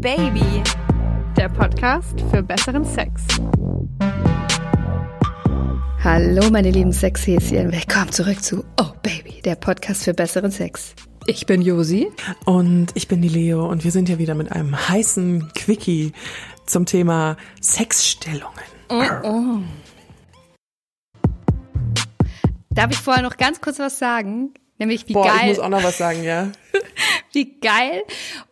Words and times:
Baby, 0.00 0.62
der 1.36 1.48
Podcast 1.48 2.20
für 2.30 2.40
besseren 2.40 2.84
Sex. 2.84 3.22
Hallo 6.04 6.48
meine 6.52 6.70
lieben 6.70 6.92
Sexhäschen, 6.92 7.72
willkommen 7.72 8.12
zurück 8.12 8.40
zu 8.40 8.64
Oh 8.80 8.92
Baby, 9.02 9.42
der 9.42 9.56
Podcast 9.56 10.04
für 10.04 10.14
besseren 10.14 10.52
Sex. 10.52 10.94
Ich 11.26 11.46
bin 11.46 11.62
Josi. 11.62 12.12
Und 12.44 12.92
ich 12.94 13.08
bin 13.08 13.22
die 13.22 13.28
Leo 13.28 13.68
und 13.68 13.82
wir 13.82 13.90
sind 13.90 14.06
hier 14.06 14.18
wieder 14.18 14.36
mit 14.36 14.52
einem 14.52 14.88
heißen 14.88 15.52
Quickie 15.54 16.12
zum 16.64 16.86
Thema 16.86 17.36
Sexstellungen. 17.60 18.54
Oh, 18.90 19.02
oh. 19.24 19.58
Darf 22.70 22.92
ich 22.92 22.98
vorher 22.98 23.24
noch 23.24 23.36
ganz 23.36 23.60
kurz 23.60 23.80
was 23.80 23.98
sagen? 23.98 24.54
Nämlich 24.78 25.08
wie 25.08 25.14
Boah, 25.14 25.26
geil. 25.26 25.38
ich 25.42 25.48
muss 25.48 25.58
auch 25.58 25.68
noch 25.68 25.82
was 25.82 25.98
sagen, 25.98 26.22
ja. 26.22 26.52
wie 27.38 27.60
geil 27.60 28.02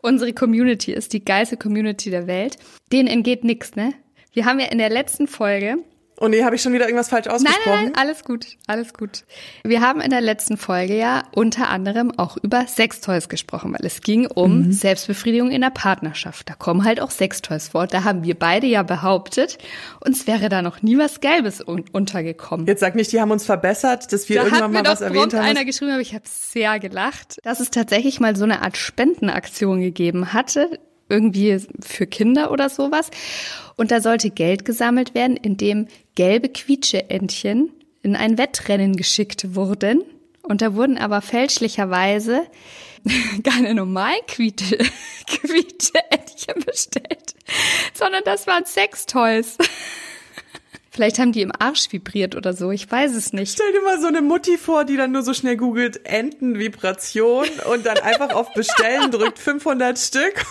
unsere 0.01 0.33
Community 0.33 0.93
ist, 0.93 1.13
die 1.13 1.25
geilste 1.25 1.57
Community 1.57 2.09
der 2.11 2.29
Welt. 2.29 2.57
Denen 2.93 3.09
entgeht 3.09 3.43
nichts, 3.43 3.75
ne? 3.75 3.95
Wir 4.33 4.45
haben 4.45 4.61
ja 4.61 4.67
in 4.67 4.79
der 4.79 4.91
letzten 4.91 5.27
Folge 5.27 5.79
Und 6.19 6.31
nee, 6.31 6.43
habe 6.45 6.57
ich 6.57 6.63
schon 6.63 6.73
wieder 6.73 6.87
irgendwas 6.87 7.11
falsch 7.11 7.27
Nein, 7.27 7.35
ausgesprochen? 7.35 7.65
nein, 7.67 7.85
nein, 7.85 7.95
alles 7.95 8.25
gut, 8.25 8.47
alles 8.67 8.95
gut. 8.95 9.25
Wir 9.65 9.83
haben 9.83 10.01
in 10.01 10.09
der 10.11 10.23
letzten 10.23 10.57
Folge 10.57 10.97
ja 10.97 11.25
unter 11.35 11.69
anderem 11.69 12.11
auch 12.19 12.39
über 12.39 12.67
Sextoys 12.67 13.29
gesprochen, 13.29 13.75
weil 13.75 13.85
es 13.85 14.01
ging 14.01 14.27
um 14.27 14.73
Selbstbefriedigung 14.73 15.51
in 15.51 15.61
der 15.61 15.71
Partnerschaft. 15.71 16.49
Da 16.49 16.55
kommen 16.55 16.85
halt 16.85 17.01
auch 17.01 17.11
Sextoys 17.11 17.69
vor. 17.69 17.87
Da 17.87 18.05
haben 18.05 18.25
wir 18.25 18.35
beide 18.35 18.67
ja 18.67 18.83
behauptet, 18.83 19.59
uns 20.05 20.27
wäre 20.27 20.49
da 20.49 20.63
noch 20.63 20.81
nie 20.81 20.97
was 20.97 21.21
Gelbes 21.21 21.61
un 21.67 21.85
untergekommen. 21.93 22.67
Jetzt 22.67 22.81
sag 22.81 22.95
nicht, 22.95 23.13
die 23.13 23.21
haben 23.21 23.31
uns 23.31 23.45
verbessert, 23.45 24.11
dass 24.11 24.29
wir 24.31 24.37
da 24.37 24.43
hat 24.43 24.53
irgendwann 24.53 24.71
mir 24.73 24.83
mal 24.85 24.91
was 24.91 25.03
erwähnt 25.03 25.35
haben. 25.35 25.45
einer 25.45 25.65
geschrieben, 25.67 25.91
aber 25.93 26.01
ich 26.01 26.15
habe 26.15 26.25
sehr 26.27 26.79
gelacht, 26.81 27.39
dass 27.43 27.61
es 27.61 27.71
tatsächlich 27.71 28.21
mal 28.21 28.37
so 28.37 28.45
eine 28.45 28.63
Art 28.63 28.79
Spendenaktion 28.79 29.81
gegeben 29.83 30.33
hatte, 30.33 30.79
irgendwie 31.09 31.61
für 31.81 32.07
Kinder 32.07 32.51
oder 32.51 32.69
sowas. 32.69 33.11
Und 33.77 33.91
da 33.91 34.01
sollte 34.01 34.31
Geld 34.31 34.65
gesammelt 34.65 35.15
werden, 35.15 35.37
indem 35.37 35.87
gelbe 36.17 36.49
Quietscheentchen 36.49 37.71
in 38.03 38.17
ein 38.17 38.39
Wettrennen 38.39 38.97
geschickt 38.97 39.55
wurden. 39.55 40.03
Und 40.43 40.63
da 40.63 40.75
wurden 40.75 40.99
aber 40.99 41.23
fälschlicherweise 41.23 42.47
keine 43.45 43.75
normalen 43.75 44.21
Quietsche, 44.27 44.79
Quietscheentchen 45.27 46.65
bestellt, 46.65 47.35
sondern 47.95 48.23
das 48.25 48.47
waren 48.47 48.65
Sextoys. 48.65 49.57
Vielleicht 50.91 51.19
haben 51.19 51.33
die 51.33 51.43
im 51.43 51.53
Arsch 51.57 51.93
vibriert 51.93 52.37
oder 52.37 52.55
so, 52.55 52.71
ich 52.71 52.91
weiß 52.91 53.15
es 53.17 53.35
nicht. 53.35 53.53
Stell 53.53 53.71
dir 53.73 53.83
mal 53.83 54.01
so 54.01 54.07
eine 54.07 54.23
Mutti 54.23 54.57
vor, 54.57 54.87
die 54.87 54.97
dann 54.97 55.13
nur 55.13 55.23
so 55.23 55.35
schnell 55.35 55.59
googelt 55.59 56.07
Entenvibration 56.07 57.47
und 57.71 57.85
dann 57.85 57.99
einfach 57.99 58.31
auf 58.31 58.55
Bestellen 58.55 59.11
drückt 59.11 59.39
500 59.39 59.99
Stück. 59.99 60.47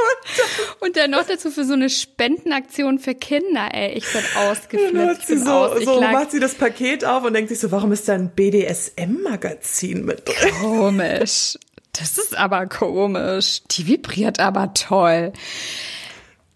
Und 0.80 0.96
dann 0.96 1.10
noch 1.10 1.24
dazu 1.26 1.50
für 1.50 1.64
so 1.64 1.72
eine 1.74 1.88
Spendenaktion 1.90 2.98
für 2.98 3.14
Kinder, 3.14 3.68
ey. 3.72 3.92
Ich 3.94 4.04
bin 4.12 4.22
Dann 4.34 4.48
ausgeflippt. 4.50 5.08
hat 5.08 5.18
Ich 5.20 5.26
sie 5.26 5.38
so, 5.38 5.50
aus. 5.50 5.84
So 5.84 6.00
macht 6.00 6.30
sie 6.30 6.40
das 6.40 6.54
Paket 6.54 7.04
auf 7.04 7.24
und 7.24 7.32
denkt 7.34 7.48
sich 7.48 7.58
so, 7.58 7.70
warum 7.72 7.92
ist 7.92 8.08
da 8.08 8.14
ein 8.14 8.30
BDSM-Magazin 8.30 10.04
mit 10.04 10.26
drin? 10.28 10.50
komisch. 10.60 11.58
Das 11.92 12.18
ist 12.18 12.36
aber 12.36 12.66
komisch. 12.66 13.62
Die 13.70 13.86
vibriert 13.86 14.38
aber 14.38 14.74
toll. 14.74 15.32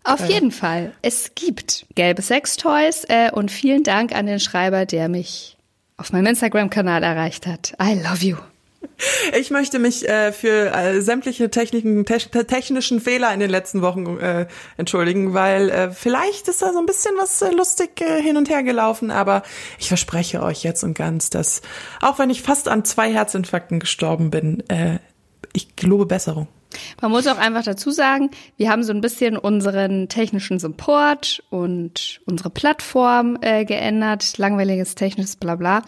Auf 0.04 0.26
jeden 0.28 0.50
Fall, 0.50 0.92
es 1.02 1.32
gibt 1.34 1.86
gelbe 1.94 2.22
Sextoys 2.22 3.04
äh, 3.08 3.30
und 3.32 3.50
vielen 3.50 3.82
Dank 3.82 4.14
an 4.14 4.26
den 4.26 4.40
Schreiber, 4.40 4.86
der 4.86 5.08
mich 5.08 5.56
auf 5.98 6.12
meinem 6.12 6.26
Instagram-Kanal 6.26 7.02
erreicht 7.02 7.46
hat. 7.46 7.74
I 7.82 7.94
love 8.02 8.24
you. 8.24 8.36
Ich 9.38 9.50
möchte 9.50 9.78
mich 9.78 10.08
äh, 10.08 10.32
für 10.32 10.74
äh, 10.74 11.00
sämtliche 11.00 11.50
Techniken, 11.50 12.04
te 12.04 12.18
technischen 12.46 13.00
Fehler 13.00 13.32
in 13.32 13.40
den 13.40 13.50
letzten 13.50 13.82
Wochen 13.82 14.18
äh, 14.18 14.46
entschuldigen, 14.76 15.34
weil 15.34 15.70
äh, 15.70 15.90
vielleicht 15.90 16.48
ist 16.48 16.62
da 16.62 16.72
so 16.72 16.78
ein 16.78 16.86
bisschen 16.86 17.14
was 17.18 17.40
äh, 17.42 17.50
lustig 17.50 18.00
äh, 18.00 18.22
hin 18.22 18.36
und 18.36 18.48
her 18.48 18.62
gelaufen, 18.62 19.10
aber 19.10 19.42
ich 19.78 19.88
verspreche 19.88 20.42
euch 20.42 20.62
jetzt 20.62 20.82
und 20.82 20.94
ganz, 20.94 21.30
dass 21.30 21.62
auch 22.00 22.18
wenn 22.18 22.30
ich 22.30 22.42
fast 22.42 22.68
an 22.68 22.84
zwei 22.84 23.12
Herzinfarkten 23.12 23.80
gestorben 23.80 24.30
bin, 24.30 24.68
äh, 24.68 24.98
ich 25.52 25.76
gelobe 25.76 26.06
Besserung. 26.06 26.48
Man 27.00 27.10
muss 27.10 27.26
auch 27.26 27.38
einfach 27.38 27.64
dazu 27.64 27.90
sagen, 27.90 28.30
wir 28.56 28.70
haben 28.70 28.84
so 28.84 28.92
ein 28.92 29.00
bisschen 29.00 29.36
unseren 29.36 30.08
technischen 30.08 30.58
Support 30.58 31.42
und 31.50 32.20
unsere 32.26 32.50
Plattform 32.50 33.38
äh, 33.40 33.64
geändert, 33.64 34.38
langweiliges 34.38 34.94
technisches 34.94 35.36
Blabla. 35.36 35.82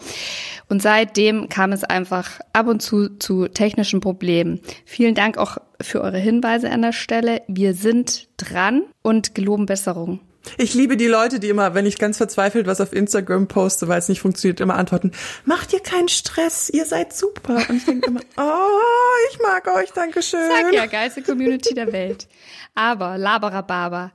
Und 0.69 0.81
seitdem 0.81 1.49
kam 1.49 1.71
es 1.71 1.83
einfach 1.83 2.39
ab 2.51 2.67
und 2.67 2.81
zu 2.81 3.09
zu 3.17 3.47
technischen 3.47 4.01
Problemen. 4.01 4.59
Vielen 4.85 5.15
Dank 5.15 5.37
auch 5.37 5.57
für 5.81 6.01
eure 6.01 6.19
Hinweise 6.19 6.69
an 6.69 6.81
der 6.81 6.93
Stelle. 6.93 7.41
Wir 7.47 7.73
sind 7.73 8.27
dran 8.37 8.83
und 9.01 9.35
geloben 9.35 9.65
Besserung. 9.65 10.19
Ich 10.57 10.73
liebe 10.73 10.97
die 10.97 11.07
Leute, 11.07 11.39
die 11.39 11.49
immer, 11.49 11.73
wenn 11.73 11.85
ich 11.85 11.97
ganz 11.97 12.17
verzweifelt 12.17 12.67
was 12.67 12.81
auf 12.81 12.91
Instagram 12.93 13.47
poste, 13.47 13.87
weil 13.87 13.99
es 13.99 14.09
nicht 14.09 14.21
funktioniert, 14.21 14.59
immer 14.59 14.75
antworten, 14.75 15.11
macht 15.45 15.71
ihr 15.73 15.79
keinen 15.79 16.09
Stress, 16.09 16.69
ihr 16.69 16.85
seid 16.85 17.13
super. 17.13 17.55
Und 17.69 17.77
ich 17.77 17.85
denke 17.85 18.07
immer, 18.09 18.19
oh, 18.37 19.29
ich 19.31 19.39
mag 19.39 19.67
euch, 19.67 19.91
danke 19.93 20.21
schön. 20.21 20.39
Sag 20.49 20.73
ja, 20.73 20.85
geilste 20.85 21.21
Community 21.21 21.73
der 21.73 21.91
Welt. 21.93 22.27
Aber, 22.75 23.17
Laberababa. 23.17 24.11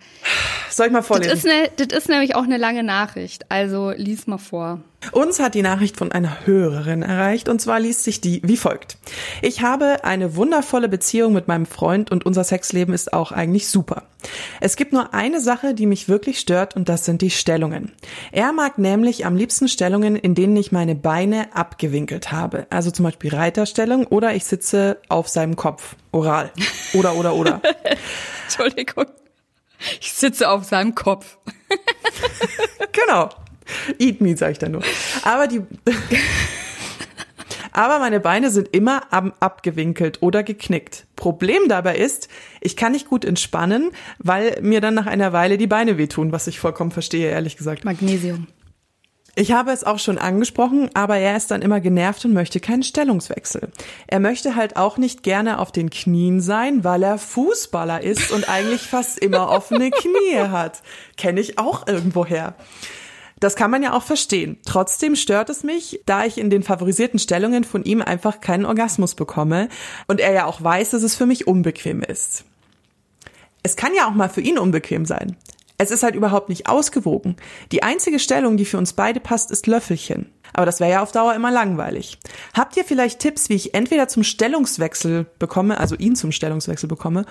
Soll 0.71 0.87
ich 0.87 0.93
mal 0.93 0.99
Das 0.99 1.07
vorlesen? 1.07 1.33
ist, 1.37 1.45
ne, 1.45 1.71
das 1.77 1.99
ist 1.99 2.09
nämlich 2.09 2.35
auch 2.35 2.43
eine 2.43 2.59
lange 2.59 2.83
Nachricht. 2.83 3.51
Also 3.51 3.91
lies 3.97 4.27
mal 4.27 4.39
vor. 4.39 4.81
Uns 5.13 5.39
hat 5.39 5.55
die 5.55 5.63
Nachricht 5.63 5.97
von 5.97 6.13
einer 6.13 6.45
Hörerin 6.45 7.03
erreicht 7.03 7.49
und 7.49 7.61
zwar 7.61 7.79
liest 7.79 8.05
sich 8.05 8.21
die 8.21 8.41
wie 8.45 8.57
folgt. 8.57 8.99
Ich 9.43 9.63
habe 9.63 10.05
eine 10.05 10.35
wundervolle 10.35 10.89
Beziehung 10.89 11.33
mit 11.33 11.49
meinem 11.49 11.67
Freund 11.67 12.11
und 12.11 12.27
unser 12.27 12.45
Sexleben 12.45 12.93
ist 12.93 13.13
auch 13.13 13.31
eigentlich 13.31 13.69
super. 13.69 14.03
Es 14.61 14.77
gibt 14.77 14.93
nur 14.93 15.15
eine 15.15 15.41
Sache, 15.41 15.75
die 15.75 15.87
mich 15.87 16.09
wirklich 16.09 16.41
stört 16.41 16.75
und 16.75 16.89
das 16.89 17.05
sind 17.05 17.23
die 17.23 17.31
Stellungen. 17.31 17.93
Er 18.33 18.53
mag 18.53 18.79
nämlich 18.79 19.25
am 19.25 19.37
liebsten 19.37 19.69
Stellungen, 19.69 20.17
in 20.17 20.35
denen 20.35 20.57
ich 20.57 20.73
meine 20.73 20.97
Beine 20.97 21.55
abgewinkelt 21.55 22.33
habe. 22.33 22.67
Also 22.69 22.91
zum 22.91 23.05
Beispiel 23.05 23.35
Reiterstellung 23.35 24.07
oder 24.07 24.35
ich 24.35 24.45
sitze 24.45 24.99
auf 25.09 25.29
seinem 25.29 25.55
Kopf. 25.55 25.95
Oral. 26.11 26.51
Oder, 26.93 27.15
oder, 27.15 27.35
oder. 27.35 27.63
Entschuldigung. 28.45 29.07
Ich 30.01 30.13
sitze 30.13 30.51
auf 30.51 30.65
seinem 30.65 30.97
Kopf. 30.97 31.39
Genau. 32.93 33.29
Eat 33.99 34.21
me, 34.21 34.37
sag 34.37 34.53
ich 34.53 34.59
da 34.59 34.69
nur. 34.69 34.83
Aber 35.23 35.47
die. 35.47 35.63
Aber 37.73 38.01
meine 38.01 38.19
Beine 38.19 38.51
sind 38.51 38.69
immer 38.75 39.13
ab, 39.13 39.37
abgewinkelt 39.39 40.21
oder 40.21 40.43
geknickt. 40.43 41.07
Problem 41.15 41.69
dabei 41.69 41.97
ist, 41.97 42.29
ich 42.61 42.77
kann 42.77 42.93
nicht 42.93 43.09
gut 43.09 43.25
entspannen, 43.25 43.91
weil 44.19 44.59
mir 44.63 44.81
dann 44.81 44.95
nach 44.95 45.07
einer 45.07 45.33
Weile 45.33 45.59
die 45.59 45.69
Beine 45.69 45.97
wehtun, 45.97 46.33
was 46.33 46.49
ich 46.49 46.59
vollkommen 46.59 46.91
verstehe, 46.91 47.31
ehrlich 47.31 47.57
gesagt. 47.57 47.85
Magnesium. 47.85 48.49
Ich 49.41 49.53
habe 49.53 49.71
es 49.71 49.85
auch 49.85 50.01
schon 50.01 50.19
angesprochen, 50.19 50.91
aber 50.95 51.19
er 51.19 51.37
ist 51.37 51.53
dann 51.53 51.63
immer 51.63 51.79
genervt 51.81 52.25
und 52.25 52.33
möchte 52.33 52.59
keinen 52.59 52.83
Stellungswechsel. 52.83 53.69
Er 54.09 54.19
möchte 54.19 54.57
halt 54.57 54.77
auch 54.77 54.99
nicht 54.99 55.23
gerne 55.23 55.61
auf 55.61 55.71
den 55.71 55.91
Knien 55.91 56.41
sein, 56.41 56.83
weil 56.83 57.05
er 57.05 57.19
Fußballer 57.19 58.03
ist 58.03 58.33
und 58.33 58.49
eigentlich 58.49 58.83
fast 58.83 59.21
immer 59.21 59.51
offene 59.51 59.93
Knie 59.93 60.39
hat. 60.51 60.83
Kenne 61.17 61.41
ich 61.41 61.57
auch 61.57 61.87
irgendwoher. 61.87 62.57
Das 63.41 63.57
kann 63.57 63.71
man 63.71 63.83
ja 63.83 63.93
auch 63.93 64.03
verstehen. 64.03 64.59
Trotzdem 64.65 65.17
stört 65.17 65.51
es 65.51 65.63
mich, 65.63 66.01
da 66.07 66.25
ich 66.25 66.39
in 66.39 66.51
den 66.51 66.63
favorisierten 66.63 67.19
Stellungen 67.19 67.65
von 67.65 67.85
ihm 67.85 68.03
einfach 68.03 68.41
keinen 68.41 68.67
Orgasmus 68.67 69.15
bekomme 69.15 69.69
und 70.07 70.21
er 70.21 70.33
ja 70.33 70.47
auch 70.47 70.63
weiß, 70.63 70.91
dass 70.91 71.03
es 71.03 71.15
für 71.15 71.27
mich 71.27 71.47
unbequem 71.47 72.03
ist. 72.03 72.45
Es 73.63 73.77
kann 73.77 73.93
ja 73.95 74.09
auch 74.09 74.15
mal 74.15 74.29
für 74.29 74.41
ihn 74.41 74.59
unbequem 74.59 75.05
sein. 75.05 75.37
Es 75.81 75.93
ist 75.93 76.03
halt 76.03 76.17
überhaupt 76.17 76.49
nicht 76.49 76.69
ausgewogen. 76.69 77.37
Die 77.71 77.85
einzige 77.85 78.19
Stellung, 78.19 78.57
die 78.57 78.65
für 78.65 78.79
uns 78.79 78.95
beide 78.95 79.21
passt, 79.21 79.53
ist 79.53 79.69
Löffelchen. 79.69 80.33
Aber 80.53 80.67
das 80.67 80.81
wäre 80.81 80.91
ja 80.91 81.03
auf 81.03 81.13
Dauer 81.13 81.35
immer 81.35 81.53
langweilig. 81.53 82.19
Habt 82.53 82.77
ihr 82.77 82.85
vielleicht 82.85 83.21
Tipps, 83.21 83.49
wie 83.49 83.55
ich 83.55 83.75
entweder 83.75 84.09
zum 84.09 84.25
Stellungswechsel 84.25 85.27
bekomme, 85.39 85.79
also 85.79 85.95
ihn 85.95 86.17
zum 86.17 86.33
Stellungswechsel 86.33 86.89
bekomme, 86.89 87.27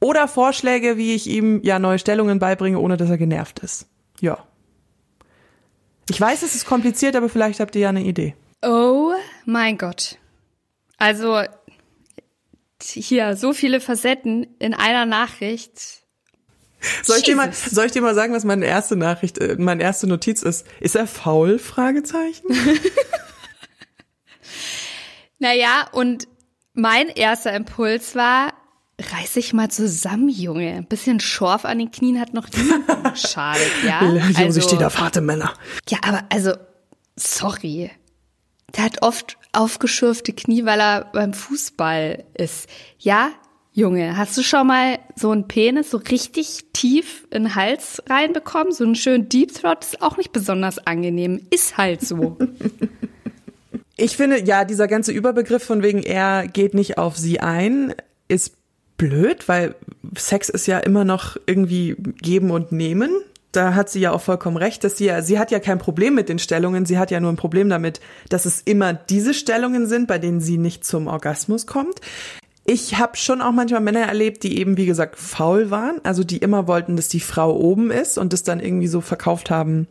oder 0.00 0.28
Vorschläge, 0.28 0.96
wie 0.96 1.14
ich 1.14 1.26
ihm 1.26 1.60
ja 1.62 1.78
neue 1.78 1.98
Stellungen 1.98 2.38
beibringe, 2.38 2.78
ohne 2.78 2.96
dass 2.96 3.10
er 3.10 3.18
genervt 3.18 3.58
ist? 3.58 3.86
Ja. 4.20 4.38
Ich 6.08 6.20
weiß, 6.20 6.42
es 6.42 6.54
ist 6.54 6.66
kompliziert, 6.66 7.16
aber 7.16 7.28
vielleicht 7.28 7.60
habt 7.60 7.74
ihr 7.74 7.82
ja 7.82 7.88
eine 7.90 8.02
Idee. 8.02 8.34
Oh 8.62 9.12
mein 9.44 9.78
Gott. 9.78 10.18
Also 10.96 11.42
hier 12.82 13.36
so 13.36 13.52
viele 13.52 13.80
Facetten 13.80 14.46
in 14.58 14.74
einer 14.74 15.06
Nachricht. 15.06 16.02
Soll 17.02 17.18
ich, 17.18 17.24
dir 17.24 17.34
mal, 17.34 17.52
soll 17.52 17.86
ich 17.86 17.92
dir 17.92 18.02
mal 18.02 18.14
sagen, 18.14 18.32
was 18.32 18.44
meine 18.44 18.64
erste 18.64 18.94
Nachricht, 18.94 19.38
äh, 19.38 19.56
meine 19.58 19.82
erste 19.82 20.06
Notiz 20.06 20.42
ist? 20.42 20.64
Ist 20.80 20.94
er 20.94 21.08
faul? 21.08 21.58
Fragezeichen. 21.58 22.46
Naja, 25.38 25.88
und 25.92 26.26
mein 26.74 27.08
erster 27.08 27.54
Impuls 27.54 28.14
war, 28.14 28.52
reiß 29.00 29.34
dich 29.34 29.52
mal 29.52 29.70
zusammen, 29.70 30.28
Junge. 30.28 30.74
Ein 30.74 30.86
bisschen 30.86 31.20
Schorf 31.20 31.64
an 31.64 31.78
den 31.78 31.90
Knien 31.90 32.20
hat 32.20 32.34
noch 32.34 32.48
niemandem 32.50 33.02
geschadet, 33.12 33.70
ja? 33.86 34.02
Josi 34.02 34.62
steht 34.62 34.82
auf 34.82 34.98
harte 34.98 35.20
Männer. 35.20 35.54
Ja, 35.88 35.98
aber 36.02 36.24
also, 36.30 36.52
sorry. 37.16 37.90
Der 38.76 38.84
hat 38.84 39.02
oft 39.02 39.38
aufgeschürfte 39.52 40.32
Knie, 40.32 40.64
weil 40.64 40.80
er 40.80 41.06
beim 41.12 41.32
Fußball 41.32 42.24
ist. 42.34 42.68
Ja, 42.98 43.30
Junge, 43.72 44.16
hast 44.16 44.36
du 44.36 44.42
schon 44.42 44.66
mal 44.66 44.98
so 45.14 45.30
einen 45.30 45.46
Penis 45.46 45.90
so 45.90 45.98
richtig 45.98 46.64
tief 46.72 47.26
in 47.30 47.44
den 47.44 47.54
Hals 47.54 48.02
reinbekommen? 48.10 48.72
So 48.72 48.84
einen 48.84 48.96
schönen 48.96 49.28
Deep 49.28 49.54
Throat 49.54 49.84
ist 49.84 50.02
auch 50.02 50.16
nicht 50.16 50.32
besonders 50.32 50.78
angenehm. 50.78 51.46
Ist 51.50 51.76
halt 51.76 52.00
so. 52.02 52.36
Ich 54.00 54.16
finde, 54.16 54.44
ja, 54.44 54.64
dieser 54.64 54.86
ganze 54.86 55.10
Überbegriff 55.10 55.64
von 55.64 55.82
wegen 55.82 56.04
er 56.04 56.46
geht 56.46 56.72
nicht 56.72 56.98
auf 56.98 57.18
sie 57.18 57.40
ein, 57.40 57.96
ist 58.28 58.52
blöd, 58.98 59.48
weil 59.48 59.74
Sex 60.16 60.50
ist 60.50 60.66
ja 60.66 60.78
immer 60.78 61.04
noch 61.04 61.38
irgendwie 61.46 61.96
geben 62.20 62.50
und 62.50 62.72
nehmen. 62.72 63.10
Da 63.52 63.74
hat 63.74 63.88
sie 63.88 64.00
ja 64.00 64.12
auch 64.12 64.20
vollkommen 64.20 64.58
recht, 64.58 64.84
dass 64.84 64.98
sie 64.98 65.06
ja, 65.06 65.22
sie 65.22 65.38
hat 65.38 65.50
ja 65.50 65.58
kein 65.58 65.78
Problem 65.78 66.14
mit 66.14 66.28
den 66.28 66.38
Stellungen, 66.38 66.84
sie 66.84 66.98
hat 66.98 67.10
ja 67.10 67.18
nur 67.18 67.32
ein 67.32 67.36
Problem 67.36 67.70
damit, 67.70 68.00
dass 68.28 68.44
es 68.44 68.60
immer 68.60 68.92
diese 68.92 69.32
Stellungen 69.32 69.86
sind, 69.86 70.06
bei 70.06 70.18
denen 70.18 70.40
sie 70.40 70.58
nicht 70.58 70.84
zum 70.84 71.06
Orgasmus 71.06 71.66
kommt. 71.66 72.00
Ich 72.66 72.98
habe 72.98 73.16
schon 73.16 73.40
auch 73.40 73.52
manchmal 73.52 73.80
Männer 73.80 74.00
erlebt, 74.02 74.42
die 74.42 74.58
eben, 74.58 74.76
wie 74.76 74.84
gesagt, 74.84 75.16
faul 75.16 75.70
waren, 75.70 76.00
also 76.04 76.22
die 76.22 76.36
immer 76.36 76.68
wollten, 76.68 76.96
dass 76.96 77.08
die 77.08 77.20
Frau 77.20 77.56
oben 77.56 77.90
ist 77.90 78.18
und 78.18 78.34
das 78.34 78.42
dann 78.42 78.60
irgendwie 78.60 78.88
so 78.88 79.00
verkauft 79.00 79.50
haben 79.50 79.86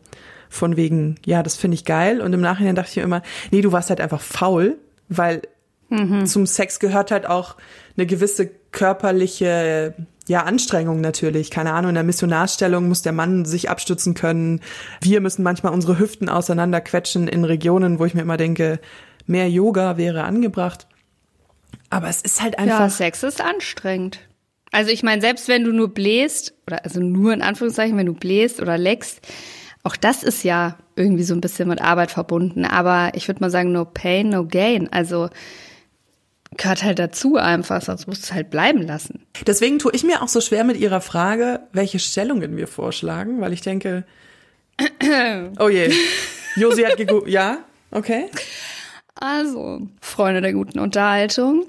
von 0.48 0.76
wegen, 0.76 1.16
ja, 1.26 1.42
das 1.42 1.56
finde 1.56 1.74
ich 1.74 1.84
geil. 1.84 2.20
Und 2.20 2.32
im 2.32 2.40
Nachhinein 2.40 2.76
dachte 2.76 2.90
ich 2.90 2.96
mir 2.96 3.02
immer, 3.02 3.22
nee, 3.50 3.62
du 3.62 3.72
warst 3.72 3.90
halt 3.90 4.00
einfach 4.00 4.20
faul, 4.20 4.78
weil 5.08 5.42
mhm. 5.88 6.24
zum 6.26 6.46
Sex 6.46 6.78
gehört 6.78 7.10
halt 7.10 7.26
auch 7.26 7.56
eine 7.96 8.06
gewisse 8.06 8.50
körperliche 8.72 9.94
ja, 10.28 10.42
Anstrengung 10.42 11.00
natürlich. 11.00 11.50
Keine 11.50 11.72
Ahnung, 11.72 11.90
in 11.90 11.94
der 11.94 12.04
Missionarstellung 12.04 12.88
muss 12.88 13.02
der 13.02 13.12
Mann 13.12 13.44
sich 13.44 13.70
abstützen 13.70 14.14
können. 14.14 14.60
Wir 15.00 15.20
müssen 15.20 15.42
manchmal 15.42 15.72
unsere 15.72 15.98
Hüften 15.98 16.28
auseinanderquetschen 16.28 17.28
in 17.28 17.44
Regionen, 17.44 17.98
wo 17.98 18.04
ich 18.04 18.14
mir 18.14 18.22
immer 18.22 18.36
denke, 18.36 18.78
mehr 19.26 19.48
Yoga 19.48 19.96
wäre 19.96 20.24
angebracht. 20.24 20.86
Aber 21.90 22.08
es 22.08 22.20
ist 22.20 22.42
halt 22.42 22.58
einfach. 22.58 22.80
Ja, 22.80 22.90
Sex 22.90 23.22
ist 23.22 23.40
anstrengend. 23.40 24.20
Also 24.70 24.90
ich 24.90 25.02
meine, 25.02 25.22
selbst 25.22 25.48
wenn 25.48 25.64
du 25.64 25.72
nur 25.72 25.88
bläst, 25.94 26.54
oder 26.66 26.84
also 26.84 27.00
nur 27.00 27.32
in 27.32 27.40
Anführungszeichen, 27.40 27.96
wenn 27.96 28.06
du 28.06 28.12
bläst 28.12 28.60
oder 28.60 28.76
leckst, 28.76 29.20
auch 29.82 29.96
das 29.96 30.22
ist 30.22 30.44
ja 30.44 30.76
irgendwie 30.96 31.22
so 31.22 31.34
ein 31.34 31.40
bisschen 31.40 31.68
mit 31.68 31.80
Arbeit 31.80 32.10
verbunden. 32.10 32.66
Aber 32.66 33.12
ich 33.14 33.28
würde 33.28 33.40
mal 33.40 33.50
sagen, 33.50 33.72
no 33.72 33.86
pain, 33.86 34.28
no 34.28 34.44
gain. 34.44 34.92
Also 34.92 35.30
gehört 36.58 36.82
halt 36.82 36.98
dazu 36.98 37.36
einfach, 37.36 37.80
sonst 37.80 38.06
musst 38.06 38.22
du 38.22 38.26
es 38.26 38.32
halt 38.34 38.50
bleiben 38.50 38.82
lassen. 38.82 39.24
Deswegen 39.46 39.78
tue 39.78 39.92
ich 39.94 40.04
mir 40.04 40.22
auch 40.22 40.28
so 40.28 40.40
schwer 40.40 40.64
mit 40.64 40.76
ihrer 40.76 41.00
Frage, 41.00 41.60
welche 41.72 41.98
Stellungen 41.98 42.56
wir 42.56 42.66
vorschlagen, 42.66 43.40
weil 43.40 43.52
ich 43.52 43.62
denke, 43.62 44.04
oh 45.58 45.68
je, 45.68 45.92
Josi 46.56 46.82
hat 46.82 46.96
gegoogelt, 46.96 47.32
ja, 47.32 47.58
okay. 47.90 48.26
Also, 49.14 49.88
Freunde 50.00 50.42
der 50.42 50.52
guten 50.52 50.78
Unterhaltung. 50.78 51.66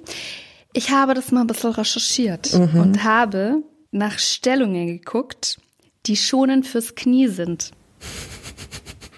Ich 0.74 0.92
habe 0.92 1.14
das 1.14 1.32
mal 1.32 1.42
ein 1.42 1.48
bisschen 1.48 1.72
recherchiert 1.72 2.54
mhm. 2.54 2.80
und 2.80 3.04
habe 3.04 3.64
nach 3.92 4.20
Stellungen 4.20 4.88
geguckt, 4.88 5.60
die 6.06 6.16
schonend 6.16 6.68
fürs 6.68 6.96
Knie 6.96 7.28
sind. 7.28 7.72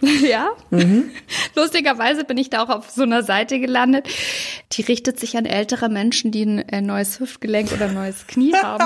ja. 0.30 0.50
Mhm. 0.70 1.12
Lustigerweise 1.56 2.24
bin 2.24 2.38
ich 2.38 2.50
da 2.50 2.64
auch 2.64 2.70
auf 2.70 2.90
so 2.90 3.04
einer 3.04 3.24
Seite 3.24 3.60
gelandet. 3.60 4.08
Die 4.74 4.82
richtet 4.82 5.20
sich 5.20 5.38
an 5.38 5.46
ältere 5.46 5.90
Menschen, 5.90 6.32
die 6.32 6.64
ein 6.72 6.86
neues 6.86 7.20
Hüftgelenk 7.20 7.72
oder 7.72 7.86
ein 7.86 7.94
neues 7.94 8.28
Knie 8.28 8.54
haben. 8.62 8.86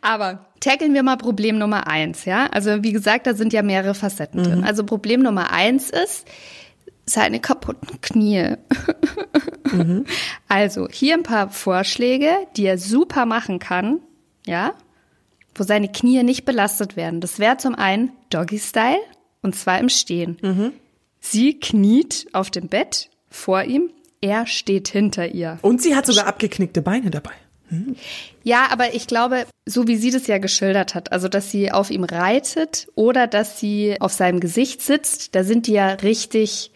Aber 0.00 0.46
tackeln 0.60 0.94
wir 0.94 1.02
mal 1.02 1.16
Problem 1.16 1.58
Nummer 1.58 1.86
eins, 1.86 2.24
ja? 2.24 2.46
Also 2.46 2.82
wie 2.82 2.92
gesagt, 2.92 3.26
da 3.26 3.34
sind 3.34 3.52
ja 3.52 3.62
mehrere 3.62 3.94
Facetten 3.94 4.40
mhm. 4.40 4.44
drin. 4.44 4.64
Also 4.64 4.84
Problem 4.84 5.20
Nummer 5.22 5.50
eins 5.50 5.90
ist, 5.90 6.26
seine 7.06 7.40
kaputten 7.40 8.00
Knie. 8.00 8.56
mhm. 9.70 10.04
Also 10.48 10.88
hier 10.90 11.14
ein 11.14 11.22
paar 11.22 11.50
Vorschläge, 11.50 12.30
die 12.56 12.64
er 12.64 12.78
super 12.78 13.26
machen 13.26 13.58
kann, 13.58 14.00
ja, 14.46 14.74
wo 15.54 15.64
seine 15.64 15.88
Knie 15.88 16.22
nicht 16.22 16.44
belastet 16.44 16.96
werden. 16.96 17.20
Das 17.20 17.38
wäre 17.38 17.56
zum 17.56 17.74
einen 17.74 18.12
Doggy 18.30 18.58
Style 18.58 19.00
und 19.42 19.54
zwar 19.54 19.78
im 19.78 19.88
Stehen. 19.88 20.38
Mhm. 20.42 20.72
Sie 21.20 21.58
kniet 21.58 22.26
auf 22.32 22.50
dem 22.50 22.68
Bett 22.68 23.10
vor 23.30 23.62
ihm, 23.64 23.90
er 24.20 24.46
steht 24.46 24.88
hinter 24.88 25.28
ihr. 25.28 25.58
Und 25.62 25.82
sie 25.82 25.96
hat 25.96 26.06
sogar 26.06 26.26
abgeknickte 26.26 26.82
Beine 26.82 27.10
dabei. 27.10 27.32
Hm. 27.68 27.96
Ja, 28.42 28.68
aber 28.70 28.94
ich 28.94 29.06
glaube, 29.06 29.46
so 29.66 29.86
wie 29.86 29.96
sie 29.96 30.10
das 30.10 30.26
ja 30.26 30.38
geschildert 30.38 30.94
hat, 30.94 31.12
also 31.12 31.28
dass 31.28 31.50
sie 31.50 31.72
auf 31.72 31.90
ihm 31.90 32.04
reitet 32.04 32.88
oder 32.94 33.26
dass 33.26 33.58
sie 33.58 33.96
auf 34.00 34.12
seinem 34.12 34.40
Gesicht 34.40 34.82
sitzt, 34.82 35.34
da 35.34 35.44
sind 35.44 35.66
die 35.66 35.72
ja 35.72 35.88
richtig 35.88 36.70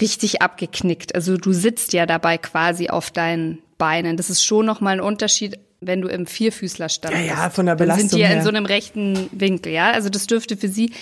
richtig 0.00 0.42
abgeknickt. 0.42 1.14
Also 1.14 1.36
du 1.36 1.52
sitzt 1.52 1.92
ja 1.92 2.06
dabei 2.06 2.38
quasi 2.38 2.88
auf 2.88 3.10
deinen 3.10 3.58
Beinen. 3.78 4.16
Das 4.16 4.30
ist 4.30 4.44
schon 4.44 4.66
nochmal 4.66 4.94
ein 4.94 5.00
Unterschied, 5.00 5.58
wenn 5.80 6.00
du 6.00 6.08
im 6.08 6.26
Vierfüßlerstand 6.26 7.14
ja. 7.14 7.20
Ja, 7.20 7.50
von 7.50 7.66
der 7.66 7.76
Belastung 7.76 8.08
sind 8.08 8.18
die 8.18 8.22
ja 8.22 8.30
in 8.30 8.42
so 8.42 8.48
einem 8.48 8.66
rechten 8.66 9.28
Winkel, 9.32 9.72
ja. 9.72 9.90
Also 9.90 10.08
das 10.08 10.26
dürfte 10.26 10.56
für 10.56 10.68
sie 10.68 10.92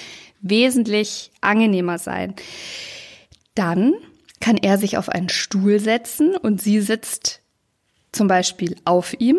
wesentlich 0.41 1.31
angenehmer 1.41 1.99
sein. 1.99 2.35
Dann 3.55 3.95
kann 4.41 4.57
er 4.59 4.79
sich 4.79 4.99
auf 4.99 5.09
einen 5.09 5.29
Stuhl 5.29 5.81
setzen 5.81 6.37
und 6.37 6.61
sie 6.61 6.81
sitzt 6.81 7.41
zum 8.13 8.29
Beispiel 8.29 8.77
auf 8.85 9.15
ihm, 9.19 9.39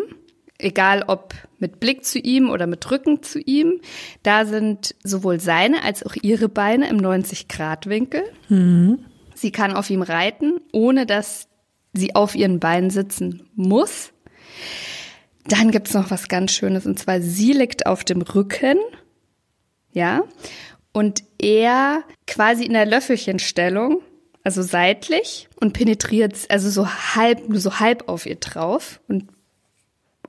egal 0.58 1.04
ob 1.06 1.34
mit 1.58 1.80
Blick 1.80 2.04
zu 2.04 2.18
ihm 2.18 2.50
oder 2.50 2.66
mit 2.66 2.90
Rücken 2.90 3.22
zu 3.22 3.38
ihm. 3.38 3.80
Da 4.22 4.44
sind 4.44 4.94
sowohl 5.02 5.40
seine 5.40 5.82
als 5.82 6.02
auch 6.04 6.14
ihre 6.20 6.48
Beine 6.48 6.88
im 6.88 6.98
90-Grad-Winkel. 6.98 8.22
Mhm. 8.48 9.04
Sie 9.34 9.52
kann 9.52 9.74
auf 9.74 9.88
ihm 9.90 10.02
reiten, 10.02 10.60
ohne 10.72 11.06
dass 11.06 11.48
sie 11.92 12.14
auf 12.14 12.34
ihren 12.34 12.60
Beinen 12.60 12.90
sitzen 12.90 13.48
muss. 13.54 14.12
Dann 15.48 15.70
gibt's 15.70 15.94
noch 15.94 16.10
was 16.10 16.28
ganz 16.28 16.52
Schönes, 16.52 16.86
und 16.86 16.98
zwar 16.98 17.20
sie 17.20 17.52
liegt 17.52 17.86
auf 17.86 18.04
dem 18.04 18.22
Rücken, 18.22 18.78
ja, 19.92 20.22
und 20.92 21.22
er 21.40 22.02
quasi 22.26 22.64
in 22.64 22.74
der 22.74 22.86
Löffelchenstellung, 22.86 24.02
also 24.44 24.62
seitlich 24.62 25.48
und 25.60 25.72
penetriert, 25.72 26.36
also 26.48 26.70
so 26.70 26.88
halb, 26.88 27.48
nur 27.48 27.60
so 27.60 27.80
halb 27.80 28.08
auf 28.08 28.26
ihr 28.26 28.36
drauf 28.36 29.00
und 29.08 29.28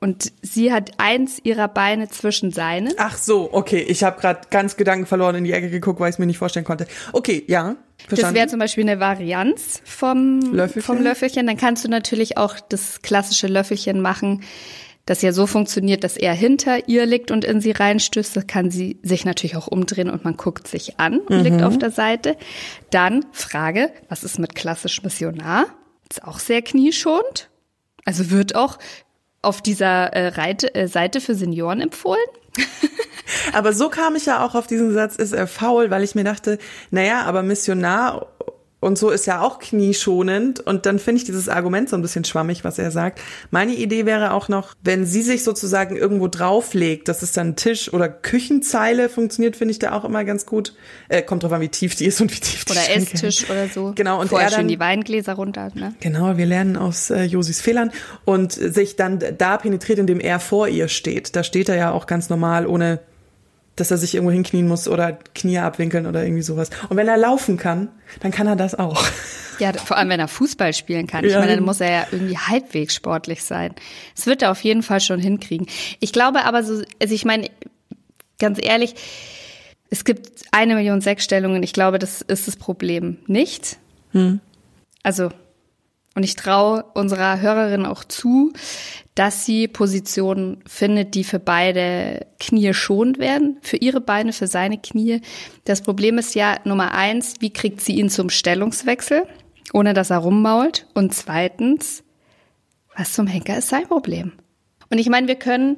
und 0.01 0.31
sie 0.42 0.71
hat 0.71 0.92
eins 0.98 1.39
ihrer 1.44 1.68
Beine 1.68 2.07
zwischen 2.07 2.51
seinen. 2.51 2.94
Ach 2.98 3.18
so, 3.18 3.50
okay. 3.51 3.81
Ich 3.81 4.04
habe 4.04 4.19
gerade 4.22 4.48
ganz 4.50 4.77
Gedanken 4.77 5.06
verloren 5.06 5.36
in 5.36 5.44
die 5.44 5.51
Ecke 5.51 5.69
geguckt, 5.69 6.00
weil 6.00 6.10
ich 6.10 6.15
es 6.15 6.19
mir 6.19 6.25
nicht 6.25 6.38
vorstellen 6.38 6.65
konnte. 6.65 6.88
Okay, 7.12 7.44
ja. 7.48 7.75
Verstanden. 8.07 8.22
Das 8.22 8.33
wäre 8.33 8.48
zum 8.48 8.60
Beispiel 8.60 8.89
eine 8.89 9.01
Varianz 9.01 9.81
vom 9.83 10.39
Löffelchen. 10.54 10.81
vom 10.83 11.04
Löffelchen. 11.04 11.48
Dann 11.48 11.57
kannst 11.57 11.83
du 11.83 11.89
natürlich 11.89 12.38
auch 12.38 12.62
das 12.62 13.01
klassische 13.01 13.48
Löffelchen 13.48 14.00
machen, 14.00 14.44
das 15.06 15.22
ja 15.22 15.34
so 15.34 15.48
funktioniert, 15.48 16.03
dass 16.03 16.18
er 16.18 16.34
hinter 16.34 16.88
ihr 16.88 17.06
liegt 17.06 17.32
und 17.32 17.44
in 17.44 17.62
sie 17.62 17.72
reinstößt. 17.72 18.36
Das 18.36 18.48
kann 18.48 18.70
sie 18.70 19.00
sich 19.01 19.25
natürlich 19.25 19.56
auch 19.56 19.68
umdrehen 19.68 20.10
und 20.10 20.24
man 20.24 20.38
guckt 20.38 20.68
sich 20.68 21.00
an 21.00 21.20
und 21.20 21.38
mhm. 21.38 21.44
liegt 21.44 21.63
auf 21.63 21.77
der 21.77 21.91
Seite. 21.91 22.38
Dann 22.91 23.25
Frage, 23.32 23.91
was 24.08 24.24
ist 24.24 24.38
mit 24.38 24.53
klassisch 24.56 25.01
Missionar? 25.01 25.65
Ist 26.10 26.24
auch 26.24 26.39
sehr 26.39 26.62
knieschonend. 26.62 27.50
Also 28.06 28.29
wird 28.29 28.56
auch 28.56 28.77
auf 29.41 29.62
dieser 29.62 30.13
äh, 30.13 30.27
Reite, 30.29 30.74
äh, 30.75 30.88
Seite 30.88 31.22
für 31.22 31.36
Senioren 31.36 31.82
empfohlen. 31.82 32.20
aber 33.53 33.74
so 33.74 33.89
kam 33.89 34.15
ich 34.15 34.25
ja 34.25 34.46
auch 34.46 34.56
auf 34.56 34.68
diesen 34.68 34.94
Satz, 34.94 35.15
ist 35.15 35.34
er 35.34 35.48
faul, 35.48 35.89
weil 35.91 36.03
ich 36.03 36.15
mir 36.15 36.24
dachte, 36.24 36.58
naja, 36.91 37.24
aber 37.24 37.44
Missionar 37.44 38.27
und 38.79 38.98
so 38.98 39.09
ist 39.09 39.25
ja 39.25 39.41
auch 39.41 39.59
knieschonend. 39.59 40.62
Und 40.62 40.86
dann 40.86 41.00
finde 41.00 41.19
ich 41.19 41.25
dieses 41.25 41.50
Argument 41.50 41.89
so 41.89 41.98
ein 41.98 42.01
bisschen 42.01 42.24
schwammig, 42.24 42.63
was 42.63 42.79
er 42.79 42.91
sagt. 42.91 43.19
Meine 43.51 43.74
Idee 43.74 44.05
wäre 44.05 44.31
auch 44.31 44.48
noch, 44.48 44.74
wenn 44.81 45.05
sie 45.05 45.21
sich 45.21 45.43
sozusagen 45.43 45.98
irgendwo 45.98 46.29
drauflegt, 46.29 47.09
dass 47.09 47.21
es 47.21 47.33
dann 47.33 47.57
Tisch- 47.57 47.91
oder 47.91 48.07
Küchenzeile 48.07 49.09
funktioniert, 49.09 49.57
finde 49.57 49.74
ich 49.74 49.79
da 49.79 49.91
auch 49.91 50.05
immer 50.05 50.24
ganz 50.24 50.45
gut. 50.45 50.75
Äh, 51.09 51.21
kommt 51.21 51.43
drauf 51.43 51.51
an, 51.51 51.59
wie 51.59 51.69
tief 51.69 51.95
die 51.95 52.05
ist 52.05 52.21
und 52.21 52.33
wie 52.33 52.39
tief 52.39 52.63
die 52.63 52.71
Oder 52.71 52.81
Schränke. 52.81 53.13
Esstisch 53.13 53.50
oder 53.50 53.67
so. 53.67 53.91
Genau. 53.95 54.21
Und 54.21 54.29
Vorher 54.29 54.50
er 54.50 54.57
dann, 54.57 54.67
die 54.69 54.79
Weingläser 54.79 55.33
runter. 55.33 55.71
Ne? 55.74 55.93
Genau, 56.00 56.38
wir 56.38 56.45
lernen 56.45 56.77
aus 56.77 57.09
äh, 57.09 57.24
Josis 57.24 57.59
Fehlern. 57.59 57.91
Und 58.24 58.53
sich 58.53 58.95
dann 58.95 59.19
da 59.38 59.57
penetriert, 59.57 60.00
indem 60.00 60.21
er 60.21 60.39
vor 60.39 60.69
ihr 60.69 60.88
steht. 60.88 61.36
Da 61.36 61.43
steht 61.43 61.67
er 61.67 61.75
ja 61.75 61.91
auch 61.91 62.05
ganz 62.05 62.29
normal, 62.29 62.65
ohne 62.65 63.00
dass 63.79 63.91
er 63.91 63.98
sich 63.98 64.15
irgendwo 64.15 64.31
hinknien 64.31 64.67
muss 64.67 64.88
oder 64.88 65.13
Knie 65.36 65.59
abwinkeln 65.59 66.05
oder 66.05 66.24
irgendwie 66.24 66.41
sowas. 66.41 66.69
Und 66.89 66.98
wenn 66.98 67.07
er 67.07 67.17
laufen 67.17 67.57
kann, 67.57 67.89
dann 68.21 68.31
kann 68.31 68.48
er 68.48 68.55
das 68.55 68.75
auch. 68.75 69.03
Ja, 69.59 69.74
vor 69.74 69.98
allem 69.98 70.09
wenn 70.09 70.19
er 70.19 70.27
Fußball 70.27 70.74
spielen 70.74 71.05
kann. 71.05 71.25
Ich 71.25 71.33
ja. 71.33 71.39
meine, 71.39 71.55
dann 71.55 71.65
muss 71.65 71.81
er 71.81 71.91
ja 71.91 72.07
irgendwie 72.12 72.38
halbwegs 72.38 72.95
sportlich 72.95 73.43
sein. 73.43 73.75
Das 74.15 74.25
wird 74.25 74.41
er 74.41 74.51
auf 74.51 74.62
jeden 74.63 74.83
Fall 74.83 75.01
schon 75.01 75.19
hinkriegen. 75.19 75.67
Ich 76.00 76.13
glaube 76.13 76.45
aber 76.45 76.63
so, 76.63 76.81
also 77.01 77.13
ich 77.13 77.25
meine, 77.25 77.50
ganz 78.39 78.57
ehrlich, 78.62 78.95
es 79.89 80.05
gibt 80.05 80.29
eine 80.51 80.75
Million 80.75 81.01
Sechsstellungen. 81.01 81.63
Ich 81.63 81.74
glaube, 81.74 82.00
das 82.00 82.21
ist 82.21 82.48
das 82.48 82.55
Problem 82.55 83.17
nicht. 83.27 83.77
Hm. 84.12 84.39
Also 85.03 85.29
und 86.20 86.24
ich 86.24 86.36
traue 86.36 86.84
unserer 86.96 87.40
Hörerin 87.40 87.86
auch 87.86 88.04
zu, 88.04 88.52
dass 89.16 89.46
sie 89.46 89.70
Positionen 89.70 90.62
findet, 90.68 91.16
die 91.16 91.24
für 91.24 91.40
beide 91.40 92.28
Knie 92.42 92.74
schonend 92.74 93.20
werden, 93.20 93.58
für 93.62 93.78
ihre 93.78 94.02
Beine, 94.02 94.34
für 94.34 94.48
seine 94.48 94.78
Knie. 94.78 95.22
Das 95.64 95.82
Problem 95.82 96.18
ist 96.18 96.36
ja 96.36 96.58
Nummer 96.66 96.94
eins, 96.94 97.36
wie 97.40 97.54
kriegt 97.54 97.80
sie 97.80 97.96
ihn 97.96 98.10
zum 98.10 98.30
Stellungswechsel, 98.30 99.28
ohne 99.72 99.94
dass 99.94 100.10
er 100.10 100.18
rummault? 100.18 100.88
Und 100.94 101.14
zweitens, 101.14 102.04
Was 102.98 103.14
zum 103.14 103.26
Henker 103.26 103.58
ist 103.58 103.70
sein 103.70 103.88
Problem? 103.88 104.34
Und 104.90 104.98
ich 104.98 105.08
meine, 105.08 105.30
wir 105.30 105.36
können, 105.36 105.78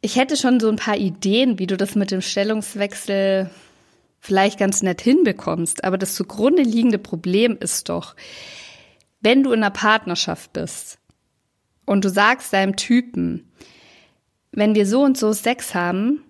ich 0.00 0.16
hätte 0.16 0.36
schon 0.36 0.58
so 0.58 0.68
ein 0.68 0.74
paar 0.74 0.96
Ideen, 0.96 1.60
wie 1.60 1.68
du 1.68 1.76
das 1.76 1.94
mit 1.94 2.10
dem 2.10 2.22
Stellungswechsel 2.22 3.50
vielleicht 4.18 4.58
ganz 4.58 4.82
nett 4.82 5.00
hinbekommst. 5.00 5.84
Aber 5.84 5.96
das 5.96 6.16
zugrunde 6.16 6.62
liegende 6.62 6.98
Problem 6.98 7.56
ist 7.60 7.88
doch, 7.88 8.16
wenn 9.26 9.42
du 9.42 9.50
in 9.50 9.64
einer 9.64 9.72
Partnerschaft 9.72 10.52
bist 10.52 10.98
und 11.84 12.04
du 12.04 12.10
sagst 12.10 12.52
deinem 12.52 12.76
Typen, 12.76 13.50
wenn 14.52 14.76
wir 14.76 14.86
so 14.86 15.02
und 15.02 15.18
so 15.18 15.32
Sex 15.32 15.74
haben, 15.74 16.22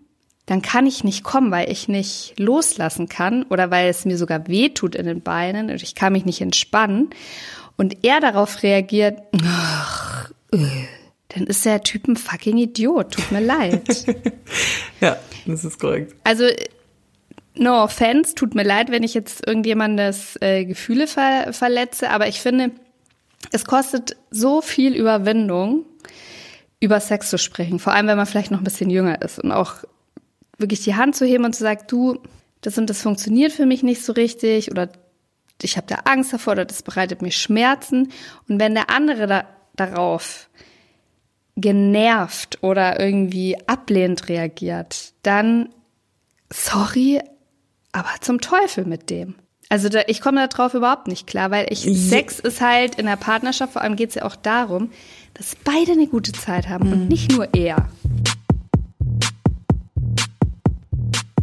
dann 0.47 0.63
kann 0.63 0.87
ich 0.87 1.05
nicht 1.05 1.23
kommen, 1.23 1.51
weil 1.51 1.71
ich 1.71 1.89
nicht 1.89 2.33
loslassen 2.39 3.07
kann 3.07 3.43
oder 3.51 3.71
weil 3.71 3.91
es 3.91 4.07
mir 4.07 4.17
sogar 4.17 4.49
weh 4.49 4.71
tut 4.71 4.95
in 4.95 5.05
den 5.05 5.21
Beinen 5.21 5.69
und 5.69 5.83
ich 5.83 5.95
kann 5.95 6.15
mich 6.15 6.25
nicht 6.25 6.41
entspannen. 6.41 7.11
Und 7.77 8.03
er 8.03 8.21
darauf 8.21 8.63
reagiert, 8.63 9.21
ach, 9.45 10.31
äh, 10.53 10.87
dann 11.29 11.47
ist 11.49 11.67
der 11.67 11.83
Typ 11.83 12.09
ein 12.09 12.17
fucking 12.17 12.57
Idiot. 12.57 13.13
Tut 13.13 13.31
mir 13.31 13.41
leid. 13.41 14.07
ja, 15.03 15.19
das 15.45 15.67
ist 15.67 15.79
korrekt. 15.79 16.15
Also, 16.25 16.47
no 17.57 17.83
offense, 17.85 18.35
tut 18.35 18.55
mir 18.55 18.63
leid, 18.63 18.91
wenn 18.91 19.03
ich 19.03 19.13
jetzt 19.13 19.47
irgendjemandes 19.47 20.39
äh, 20.41 20.65
Gefühle 20.65 21.07
ver 21.07 21.53
verletze, 21.53 22.09
aber 22.09 22.29
ich 22.29 22.41
finde, 22.41 22.71
es 23.53 23.65
kostet 23.65 24.17
so 24.31 24.61
viel 24.61 24.95
Überwindung, 24.95 25.85
über 26.81 27.01
Sex 27.01 27.31
zu 27.31 27.39
sprechen, 27.39 27.79
vor 27.79 27.95
allem 27.95 28.07
wenn 28.07 28.17
man 28.17 28.27
vielleicht 28.27 28.51
noch 28.51 28.59
ein 28.59 28.65
bisschen 28.65 28.91
jünger 28.91 29.23
ist 29.23 29.39
und 29.39 29.53
auch 29.53 29.77
wirklich 30.59 30.85
die 30.85 30.95
Hand 30.95 31.17
zu 31.17 31.25
heben 31.25 31.45
und 31.45 31.55
zu 31.55 31.63
sagen, 31.63 31.83
du, 31.89 32.19
das 32.61 32.79
und 32.79 32.91
das 32.91 33.03
funktioniert 33.03 33.53
für 33.53 33.67
mich 33.67 33.83
nicht 33.83 34.05
so 34.05 34.13
richtig 34.13 34.71
oder 34.71 34.89
ich 35.63 35.77
habe 35.77 35.87
da 35.87 35.97
Angst 36.05 36.33
davor 36.33 36.53
oder 36.53 36.65
das 36.65 36.83
bereitet 36.83 37.23
mir 37.23 37.31
Schmerzen. 37.31 38.13
Und 38.49 38.61
wenn 38.61 38.75
der 38.75 38.91
andere 38.91 39.27
da, 39.27 39.47
darauf 39.75 40.51
genervt 41.57 42.63
oder 42.63 43.01
irgendwie 43.01 43.57
ablehnend 43.67 44.29
reagiert, 44.29 45.15
dann 45.23 45.71
sorry, 46.53 47.23
aber 47.93 48.11
zum 48.21 48.41
Teufel 48.41 48.85
mit 48.85 49.09
dem. 49.09 49.37
Also 49.69 49.89
da, 49.89 50.03
ich 50.07 50.21
komme 50.21 50.47
darauf 50.49 50.75
überhaupt 50.75 51.09
nicht 51.09 51.27
klar, 51.27 51.51
weil 51.51 51.67
ich 51.71 51.81
Sex 51.81 52.39
ist 52.39 52.61
halt 52.61 52.97
in 52.97 53.07
der 53.07 53.17
Partnerschaft, 53.17 53.73
vor 53.73 53.83
allem 53.83 53.97
geht 53.97 54.11
es 54.11 54.15
ja 54.15 54.25
auch 54.25 54.37
darum, 54.37 54.91
dass 55.35 55.57
beide 55.57 55.93
eine 55.93 56.07
gute 56.07 56.33
Zeit 56.33 56.69
haben 56.69 56.87
mhm. 56.87 56.93
und 56.93 57.09
nicht 57.09 57.33
nur 57.33 57.53
er. 57.53 57.89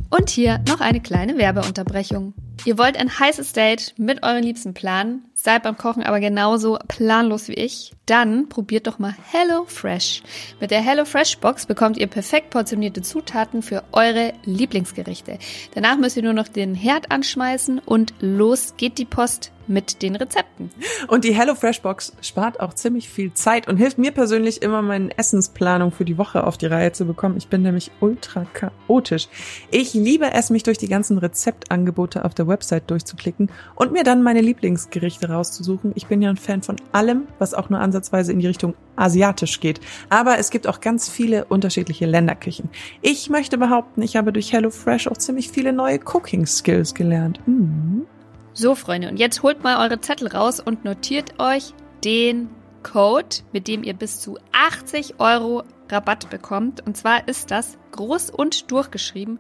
Und 0.10 0.30
hier 0.30 0.63
noch 0.70 0.80
eine 0.80 1.01
kleine 1.01 1.38
Werbeunterbrechung. 1.38 2.34
Ihr 2.65 2.77
wollt 2.77 2.98
ein 2.98 3.20
heißes 3.20 3.51
Date 3.51 3.94
mit 3.98 4.24
euren 4.24 4.44
Liebsten 4.44 4.74
planen, 4.74 5.25
seid 5.43 5.63
beim 5.63 5.77
Kochen 5.77 6.03
aber 6.03 6.21
genauso 6.21 6.79
planlos 6.88 7.50
wie 7.50 7.55
ich, 7.55 7.91
dann 8.05 8.47
probiert 8.47 8.88
doch 8.88 8.97
mal 8.97 9.13
Hello 9.31 9.65
Fresh. 9.67 10.23
Mit 10.62 10.71
der 10.71 10.81
Hello 10.81 11.03
Fresh 11.03 11.38
Box 11.39 11.65
bekommt 11.65 11.97
ihr 11.97 12.07
perfekt 12.07 12.50
portionierte 12.50 13.01
Zutaten 13.01 13.62
für 13.62 13.83
eure 13.91 14.33
Lieblingsgerichte. 14.45 15.38
Danach 15.75 15.97
müsst 15.97 16.15
ihr 16.15 16.23
nur 16.23 16.33
noch 16.33 16.47
den 16.47 16.75
Herd 16.75 17.12
anschmeißen 17.12 17.79
und 17.79 18.13
los 18.21 18.75
geht 18.77 18.97
die 18.97 19.05
Post 19.05 19.51
mit 19.67 20.01
den 20.01 20.15
Rezepten. 20.15 20.69
Und 21.07 21.23
die 21.23 21.33
HelloFresh 21.33 21.81
Box 21.81 22.13
spart 22.21 22.59
auch 22.59 22.73
ziemlich 22.73 23.09
viel 23.09 23.33
Zeit 23.33 23.67
und 23.67 23.77
hilft 23.77 23.97
mir 23.97 24.12
persönlich 24.12 24.62
immer, 24.62 24.81
meine 24.81 25.17
Essensplanung 25.17 25.91
für 25.91 26.05
die 26.05 26.17
Woche 26.17 26.45
auf 26.45 26.57
die 26.57 26.65
Reihe 26.65 26.91
zu 26.91 27.05
bekommen. 27.05 27.38
Ich 27.38 27.47
bin 27.47 27.62
nämlich 27.62 27.91
ultra 28.00 28.45
chaotisch. 28.53 29.29
Ich 29.71 29.93
liebe 29.93 30.31
es, 30.33 30.50
mich 30.50 30.63
durch 30.63 30.77
die 30.77 30.89
ganzen 30.89 31.17
Rezeptangebote 31.17 32.25
auf 32.25 32.33
der 32.33 32.47
Website 32.47 32.89
durchzuklicken 32.89 33.51
und 33.75 33.91
mir 33.91 34.03
dann 34.03 34.23
meine 34.23 34.41
Lieblingsgerichte 34.41 35.29
rauszusuchen. 35.34 35.92
Ich 35.96 36.08
bin 36.08 36.22
ja 36.22 36.30
ein 36.30 36.38
Fan 36.38 36.62
von 36.62 36.78
allem, 36.92 37.28
was 37.40 37.54
auch 37.54 37.70
nur 37.70 37.80
ansatzweise 37.80 38.32
in 38.32 38.40
die 38.40 38.48
Richtung 38.48 38.75
asiatisch 38.96 39.60
geht. 39.60 39.82
Aber 40.10 40.38
es 40.38 40.50
gibt 40.50 40.68
auch 40.68 40.80
ganz 40.80 41.10
viele 41.10 41.46
unterschiedliche 41.46 42.06
Länderküchen. 42.06 42.70
Ich 43.02 43.30
möchte 43.30 43.58
behaupten, 43.58 44.02
ich 44.02 44.16
habe 44.16 44.32
durch 44.32 44.54
HelloFresh 44.54 45.08
auch 45.08 45.18
ziemlich 45.18 45.50
viele 45.50 45.74
neue 45.74 46.00
Cooking 46.00 46.46
Skills 46.46 46.94
gelernt. 46.94 47.40
Mhm. 47.46 48.06
So, 48.54 48.75
Freunde, 48.75 49.10
und 49.10 49.18
jetzt 49.18 49.42
holt 49.42 49.63
mal 49.63 49.84
eure 49.84 50.00
Zettel 50.00 50.28
raus 50.28 50.60
und 50.60 50.86
notiert 50.86 51.40
euch 51.40 51.74
den 52.04 52.50
Code, 52.84 53.38
mit 53.52 53.68
dem 53.68 53.84
ihr 53.84 53.96
bis 53.96 54.20
zu 54.20 54.38
80 54.52 55.20
Euro 55.20 55.63
Rabatt 55.90 56.30
bekommt. 56.30 56.86
Und 56.86 56.96
zwar 56.96 57.28
ist 57.28 57.50
das 57.50 57.78
groß 57.92 58.30
und 58.30 58.72
durchgeschrieben 58.72 59.40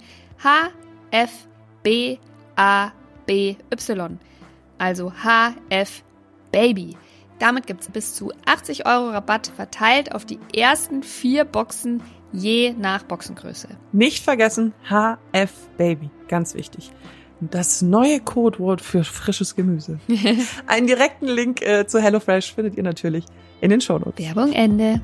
HFBABY. 1.11 2.19
Also 4.83 5.13
HF 5.13 6.03
Baby. 6.51 6.97
Damit 7.39 7.67
gibt 7.67 7.83
es 7.83 7.89
bis 7.89 8.15
zu 8.15 8.33
80 8.45 8.85
Euro 8.85 9.11
Rabatt 9.11 9.47
verteilt 9.47 10.13
auf 10.13 10.25
die 10.25 10.39
ersten 10.53 11.03
vier 11.03 11.45
Boxen 11.45 12.03
je 12.33 12.73
nach 12.77 13.03
Boxengröße. 13.03 13.69
Nicht 13.93 14.25
vergessen, 14.25 14.73
HF 14.89 15.53
Baby. 15.77 16.09
Ganz 16.27 16.53
wichtig. 16.53 16.91
Das 17.39 17.81
neue 17.81 18.19
Codewort 18.19 18.81
für 18.81 19.05
frisches 19.05 19.55
Gemüse. 19.55 20.01
Einen 20.67 20.87
direkten 20.87 21.27
Link 21.27 21.61
äh, 21.61 21.87
zu 21.87 22.01
HelloFresh 22.01 22.53
findet 22.53 22.75
ihr 22.75 22.83
natürlich 22.83 23.23
in 23.61 23.69
den 23.69 23.79
Shownotes. 23.79 24.25
Werbung 24.25 24.51
Ende. 24.51 24.99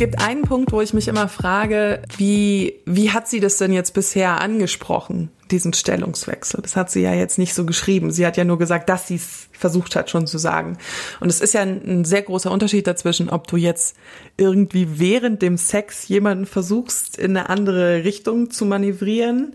Gibt 0.00 0.18
einen 0.18 0.44
Punkt, 0.44 0.72
wo 0.72 0.80
ich 0.80 0.94
mich 0.94 1.08
immer 1.08 1.28
frage, 1.28 2.00
wie, 2.16 2.80
wie 2.86 3.10
hat 3.10 3.28
sie 3.28 3.38
das 3.38 3.58
denn 3.58 3.70
jetzt 3.70 3.92
bisher 3.92 4.40
angesprochen, 4.40 5.30
diesen 5.50 5.74
Stellungswechsel? 5.74 6.62
Das 6.62 6.74
hat 6.74 6.90
sie 6.90 7.02
ja 7.02 7.12
jetzt 7.12 7.36
nicht 7.36 7.52
so 7.52 7.66
geschrieben. 7.66 8.10
Sie 8.10 8.24
hat 8.24 8.38
ja 8.38 8.44
nur 8.44 8.58
gesagt, 8.58 8.88
dass 8.88 9.08
sie 9.08 9.16
es 9.16 9.50
versucht 9.52 9.96
hat 9.96 10.08
schon 10.08 10.26
zu 10.26 10.38
sagen. 10.38 10.78
Und 11.20 11.28
es 11.28 11.42
ist 11.42 11.52
ja 11.52 11.60
ein, 11.60 11.82
ein, 11.86 12.04
sehr 12.06 12.22
großer 12.22 12.50
Unterschied 12.50 12.86
dazwischen, 12.86 13.28
ob 13.28 13.46
du 13.46 13.58
jetzt 13.58 13.94
irgendwie 14.38 14.98
während 14.98 15.42
dem 15.42 15.58
Sex 15.58 16.08
jemanden 16.08 16.46
versuchst, 16.46 17.18
in 17.18 17.36
eine 17.36 17.50
andere 17.50 18.02
Richtung 18.02 18.50
zu 18.50 18.64
manövrieren 18.64 19.54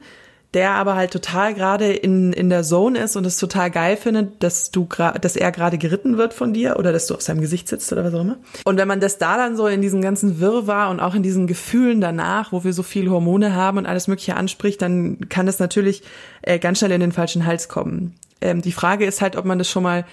der 0.55 0.71
aber 0.71 0.95
halt 0.95 1.11
total 1.11 1.53
gerade 1.53 1.91
in, 1.91 2.31
in 2.31 2.49
der 2.49 2.63
Zone 2.63 2.99
ist 2.99 3.17
und 3.17 3.25
es 3.25 3.37
total 3.37 3.69
geil 3.69 3.97
findet, 3.97 4.41
dass 4.41 4.71
du 4.71 4.87
dass 5.21 5.35
er 5.35 5.51
gerade 5.51 5.77
geritten 5.77 6.17
wird 6.17 6.33
von 6.33 6.53
dir 6.53 6.77
oder 6.79 6.93
dass 6.93 7.07
du 7.07 7.13
auf 7.13 7.21
seinem 7.21 7.41
Gesicht 7.41 7.67
sitzt 7.67 7.91
oder 7.91 8.05
was 8.05 8.13
auch 8.13 8.21
immer. 8.21 8.37
Und 8.63 8.77
wenn 8.77 8.87
man 8.87 9.01
das 9.01 9.17
da 9.17 9.35
dann 9.35 9.57
so 9.57 9.67
in 9.67 9.81
diesem 9.81 10.01
ganzen 10.01 10.39
Wirrwarr 10.39 10.89
und 10.89 11.01
auch 11.01 11.13
in 11.13 11.23
diesen 11.23 11.45
Gefühlen 11.45 11.99
danach, 11.99 12.53
wo 12.53 12.63
wir 12.63 12.71
so 12.71 12.83
viel 12.83 13.09
Hormone 13.09 13.53
haben 13.53 13.77
und 13.77 13.85
alles 13.85 14.07
Mögliche 14.07 14.37
anspricht, 14.37 14.81
dann 14.81 15.27
kann 15.27 15.45
das 15.45 15.59
natürlich 15.59 16.03
äh, 16.41 16.57
ganz 16.57 16.79
schnell 16.79 16.93
in 16.93 17.01
den 17.01 17.11
falschen 17.11 17.45
Hals 17.45 17.67
kommen. 17.67 18.15
Ähm, 18.39 18.61
die 18.61 18.71
Frage 18.71 19.05
ist 19.05 19.21
halt, 19.21 19.35
ob 19.35 19.43
man 19.43 19.57
das 19.57 19.69
schon 19.69 19.83
mal 19.83 20.05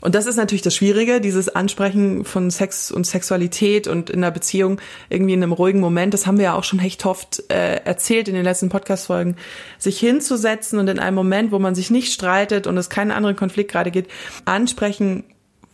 und 0.00 0.14
das 0.14 0.26
ist 0.26 0.36
natürlich 0.36 0.62
das 0.62 0.74
Schwierige, 0.74 1.20
dieses 1.20 1.48
Ansprechen 1.48 2.24
von 2.24 2.50
Sex 2.50 2.90
und 2.90 3.06
Sexualität 3.06 3.88
und 3.88 4.10
in 4.10 4.22
einer 4.22 4.30
Beziehung 4.30 4.80
irgendwie 5.08 5.34
in 5.34 5.42
einem 5.42 5.52
ruhigen 5.52 5.80
Moment. 5.80 6.14
Das 6.14 6.26
haben 6.26 6.38
wir 6.38 6.44
ja 6.44 6.54
auch 6.54 6.64
schon 6.64 6.78
echt 6.78 7.04
oft 7.04 7.42
äh, 7.50 7.76
erzählt 7.84 8.28
in 8.28 8.34
den 8.34 8.44
letzten 8.44 8.68
Podcast-Folgen. 8.68 9.36
Sich 9.78 9.98
hinzusetzen 9.98 10.78
und 10.78 10.88
in 10.88 11.00
einem 11.00 11.16
Moment, 11.16 11.50
wo 11.50 11.58
man 11.58 11.74
sich 11.74 11.90
nicht 11.90 12.12
streitet 12.12 12.66
und 12.66 12.76
es 12.76 12.90
keinen 12.90 13.10
anderen 13.10 13.36
Konflikt 13.36 13.72
gerade 13.72 13.90
geht, 13.90 14.06
ansprechen, 14.44 15.24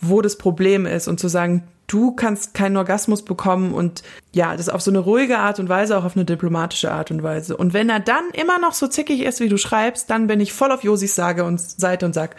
wo 0.00 0.22
das 0.22 0.38
Problem 0.38 0.86
ist 0.86 1.06
und 1.06 1.20
zu 1.20 1.28
sagen, 1.28 1.64
du 1.86 2.12
kannst 2.12 2.54
keinen 2.54 2.78
Orgasmus 2.78 3.22
bekommen 3.22 3.74
und 3.74 4.02
ja, 4.32 4.56
das 4.56 4.70
auf 4.70 4.80
so 4.80 4.90
eine 4.90 5.00
ruhige 5.00 5.38
Art 5.38 5.58
und 5.58 5.68
Weise, 5.68 5.98
auch 5.98 6.04
auf 6.04 6.16
eine 6.16 6.24
diplomatische 6.24 6.90
Art 6.90 7.10
und 7.10 7.22
Weise. 7.22 7.56
Und 7.56 7.74
wenn 7.74 7.90
er 7.90 8.00
dann 8.00 8.30
immer 8.32 8.58
noch 8.58 8.72
so 8.72 8.86
zickig 8.86 9.20
ist, 9.20 9.40
wie 9.40 9.50
du 9.50 9.58
schreibst, 9.58 10.08
dann 10.08 10.26
bin 10.26 10.40
ich 10.40 10.54
voll 10.54 10.72
auf 10.72 10.82
Josis 10.82 11.14
Sage 11.14 11.44
und 11.44 11.60
Seite 11.60 12.06
und 12.06 12.14
sag, 12.14 12.36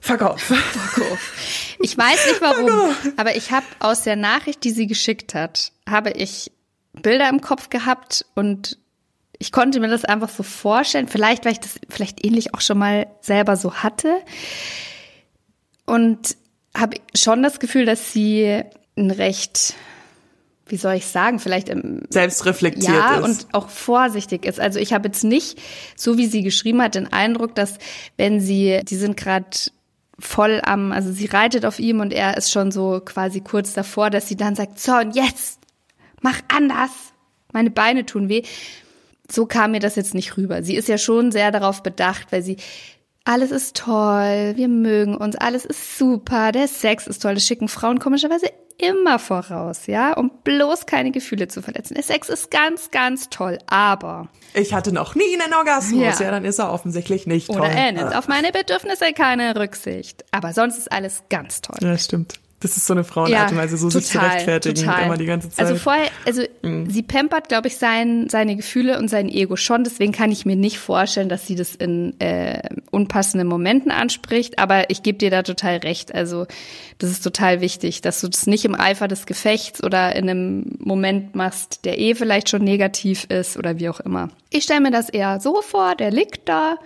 Verkauf. 0.00 0.40
Verkauf. 0.40 1.76
Ich 1.78 1.96
weiß 1.96 2.26
nicht 2.26 2.40
warum, 2.40 2.94
aber 3.16 3.36
ich 3.36 3.52
habe 3.52 3.66
aus 3.78 4.02
der 4.02 4.16
Nachricht, 4.16 4.64
die 4.64 4.70
sie 4.70 4.86
geschickt 4.86 5.34
hat, 5.34 5.72
habe 5.88 6.10
ich 6.10 6.50
Bilder 6.92 7.28
im 7.28 7.40
Kopf 7.40 7.70
gehabt 7.70 8.24
und 8.34 8.78
ich 9.38 9.52
konnte 9.52 9.80
mir 9.80 9.88
das 9.88 10.04
einfach 10.04 10.28
so 10.28 10.42
vorstellen. 10.42 11.08
Vielleicht, 11.08 11.44
weil 11.44 11.52
ich 11.52 11.60
das 11.60 11.80
vielleicht 11.88 12.24
ähnlich 12.24 12.54
auch 12.54 12.60
schon 12.60 12.78
mal 12.78 13.06
selber 13.22 13.56
so 13.56 13.74
hatte. 13.76 14.20
Und 15.86 16.36
habe 16.76 16.98
schon 17.16 17.42
das 17.42 17.58
Gefühl, 17.58 17.86
dass 17.86 18.12
sie 18.12 18.62
ein 18.96 19.10
recht, 19.10 19.74
wie 20.66 20.76
soll 20.76 20.94
ich 20.94 21.06
sagen, 21.06 21.38
vielleicht 21.38 21.70
im 21.70 22.02
selbstreflektiert 22.10 22.92
ja, 22.92 23.16
ist. 23.16 23.24
und 23.24 23.54
auch 23.54 23.70
vorsichtig 23.70 24.44
ist. 24.44 24.60
Also 24.60 24.78
ich 24.78 24.92
habe 24.92 25.08
jetzt 25.08 25.24
nicht, 25.24 25.58
so 25.96 26.18
wie 26.18 26.26
sie 26.26 26.42
geschrieben 26.42 26.82
hat, 26.82 26.94
den 26.94 27.10
Eindruck, 27.10 27.54
dass 27.54 27.78
wenn 28.18 28.40
sie, 28.40 28.82
die 28.84 28.96
sind 28.96 29.16
gerade 29.16 29.48
voll 30.20 30.60
am, 30.64 30.92
also 30.92 31.12
sie 31.12 31.26
reitet 31.26 31.64
auf 31.64 31.78
ihm 31.78 32.00
und 32.00 32.12
er 32.12 32.36
ist 32.36 32.50
schon 32.50 32.70
so 32.70 33.00
quasi 33.00 33.40
kurz 33.40 33.72
davor, 33.72 34.10
dass 34.10 34.28
sie 34.28 34.36
dann 34.36 34.54
sagt, 34.54 34.78
so 34.78 34.92
und 34.94 35.16
jetzt, 35.16 35.60
mach 36.20 36.40
anders, 36.48 36.90
meine 37.52 37.70
Beine 37.70 38.06
tun 38.06 38.28
weh. 38.28 38.42
So 39.30 39.46
kam 39.46 39.72
mir 39.72 39.80
das 39.80 39.96
jetzt 39.96 40.14
nicht 40.14 40.36
rüber. 40.36 40.62
Sie 40.62 40.74
ist 40.74 40.88
ja 40.88 40.98
schon 40.98 41.32
sehr 41.32 41.50
darauf 41.52 41.82
bedacht, 41.82 42.32
weil 42.32 42.42
sie 42.42 42.56
alles 43.24 43.50
ist 43.50 43.76
toll, 43.76 44.52
wir 44.56 44.68
mögen 44.68 45.16
uns, 45.16 45.36
alles 45.36 45.64
ist 45.64 45.98
super, 45.98 46.52
der 46.52 46.68
Sex 46.68 47.06
ist 47.06 47.22
toll, 47.22 47.34
das 47.34 47.44
schicken 47.44 47.68
Frauen 47.68 47.98
komischerweise 47.98 48.46
immer 48.80 49.18
voraus, 49.18 49.86
ja, 49.86 50.14
um 50.14 50.30
bloß 50.42 50.86
keine 50.86 51.10
Gefühle 51.10 51.48
zu 51.48 51.62
verletzen. 51.62 51.94
Der 51.94 52.02
Sex 52.02 52.28
ist 52.28 52.50
ganz, 52.50 52.90
ganz 52.90 53.28
toll, 53.28 53.58
aber. 53.66 54.28
Ich 54.54 54.72
hatte 54.72 54.92
noch 54.92 55.14
nie 55.14 55.38
einen 55.38 55.52
Orgasmus, 55.52 56.18
ja, 56.18 56.26
ja 56.26 56.30
dann 56.30 56.44
ist 56.44 56.58
er 56.58 56.72
offensichtlich 56.72 57.26
nicht 57.26 57.50
Oder 57.50 57.58
toll. 57.58 57.68
Oder 57.68 57.76
er 57.76 57.92
nimmt 57.92 58.16
auf 58.16 58.28
meine 58.28 58.52
Bedürfnisse 58.52 59.12
keine 59.12 59.54
Rücksicht. 59.56 60.24
Aber 60.30 60.52
sonst 60.52 60.78
ist 60.78 60.90
alles 60.90 61.24
ganz 61.28 61.60
toll. 61.60 61.78
Ja, 61.82 61.96
stimmt. 61.98 62.40
Das 62.60 62.76
ist 62.76 62.86
so 62.86 62.92
eine 62.92 63.04
Frauenart 63.04 63.52
und 63.52 63.56
Weise, 63.56 63.78
so 63.78 63.88
total, 63.88 64.02
sich 64.02 64.12
zu 64.12 64.18
rechtfertigen 64.18 64.84
total. 64.84 65.06
immer 65.06 65.16
die 65.16 65.24
ganze 65.24 65.48
Zeit. 65.48 65.64
Also 65.64 65.76
vorher, 65.76 66.10
also 66.26 66.42
mhm. 66.60 66.90
sie 66.90 67.02
pampert, 67.02 67.48
glaube 67.48 67.68
ich, 67.68 67.78
sein, 67.78 68.28
seine 68.28 68.54
Gefühle 68.54 68.98
und 68.98 69.08
sein 69.08 69.30
Ego 69.30 69.56
schon. 69.56 69.82
Deswegen 69.82 70.12
kann 70.12 70.30
ich 70.30 70.44
mir 70.44 70.56
nicht 70.56 70.78
vorstellen, 70.78 71.30
dass 71.30 71.46
sie 71.46 71.54
das 71.54 71.74
in 71.74 72.20
äh, 72.20 72.60
unpassenden 72.90 73.48
Momenten 73.48 73.90
anspricht. 73.90 74.58
Aber 74.58 74.90
ich 74.90 75.02
gebe 75.02 75.16
dir 75.16 75.30
da 75.30 75.42
total 75.42 75.78
recht. 75.78 76.14
Also 76.14 76.46
das 76.98 77.10
ist 77.10 77.22
total 77.22 77.62
wichtig, 77.62 78.02
dass 78.02 78.20
du 78.20 78.28
das 78.28 78.46
nicht 78.46 78.66
im 78.66 78.78
Eifer 78.78 79.08
des 79.08 79.24
Gefechts 79.24 79.82
oder 79.82 80.14
in 80.14 80.28
einem 80.28 80.76
Moment 80.78 81.34
machst, 81.34 81.86
der 81.86 81.98
eh 81.98 82.14
vielleicht 82.14 82.50
schon 82.50 82.62
negativ 82.62 83.24
ist 83.24 83.56
oder 83.56 83.78
wie 83.78 83.88
auch 83.88 84.00
immer. 84.00 84.28
Ich 84.50 84.64
stelle 84.64 84.82
mir 84.82 84.90
das 84.90 85.08
eher 85.08 85.40
so 85.40 85.62
vor, 85.62 85.94
der 85.94 86.10
liegt 86.10 86.46
da, 86.46 86.76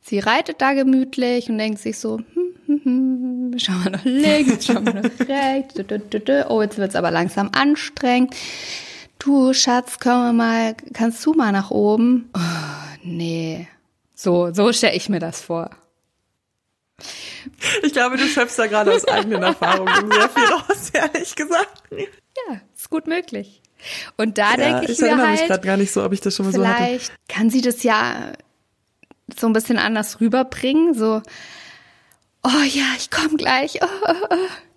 sie 0.00 0.18
reitet 0.18 0.60
da 0.60 0.72
gemütlich 0.72 1.48
und 1.50 1.58
denkt 1.58 1.80
sich 1.80 1.98
so, 1.98 2.20
hm, 2.66 3.54
schauen 3.58 3.84
wir 3.84 3.90
nach 3.90 4.04
links, 4.04 4.66
schauen 4.66 4.86
wir 4.86 4.94
nach 4.94 5.28
rechts. 5.28 6.48
Oh, 6.48 6.62
jetzt 6.62 6.78
wird's 6.78 6.96
aber 6.96 7.10
langsam 7.10 7.50
anstrengend. 7.52 8.34
Du, 9.18 9.52
Schatz, 9.52 9.98
komm 10.00 10.22
wir 10.22 10.32
mal, 10.32 10.74
kannst 10.94 11.24
du 11.26 11.34
mal 11.34 11.52
nach 11.52 11.70
oben? 11.70 12.30
Oh, 12.34 12.96
nee. 13.02 13.68
So, 14.14 14.52
so 14.52 14.72
stelle 14.72 14.96
ich 14.96 15.08
mir 15.08 15.18
das 15.18 15.40
vor. 15.40 15.70
Ich 17.82 17.92
glaube, 17.92 18.16
du 18.16 18.24
schöpfst 18.24 18.58
da 18.58 18.66
gerade 18.66 18.92
aus 18.92 19.06
eigenen 19.06 19.42
Erfahrungen 19.42 20.10
sehr 20.10 20.28
viel 20.28 20.44
raus, 20.52 20.90
ehrlich 20.92 21.34
gesagt. 21.34 21.82
Ja, 21.90 22.60
ist 22.76 22.90
gut 22.90 23.06
möglich. 23.06 23.62
Und 24.16 24.38
da 24.38 24.52
ja, 24.52 24.56
denke 24.56 24.84
ich, 24.84 24.90
ich 24.92 25.00
mir 25.00 25.16
halt, 25.16 25.48
mich 25.48 25.62
gar 25.62 25.76
nicht 25.76 25.90
so, 25.90 26.04
ob 26.04 26.12
ich 26.12 26.20
das 26.20 26.36
schon 26.36 26.46
mal 26.46 26.52
so 26.52 26.66
hatte. 26.66 26.84
Vielleicht 26.84 27.12
kann 27.28 27.50
sie 27.50 27.62
das 27.62 27.82
ja 27.82 28.32
so 29.38 29.46
ein 29.46 29.52
bisschen 29.52 29.78
anders 29.78 30.20
rüberbringen, 30.20 30.94
so 30.94 31.22
oh 32.42 32.62
ja, 32.66 32.84
ich 32.96 33.10
komme 33.10 33.36
gleich. 33.36 33.78
Oh, 33.82 33.86
oh, 34.08 34.26
oh. 34.30 34.36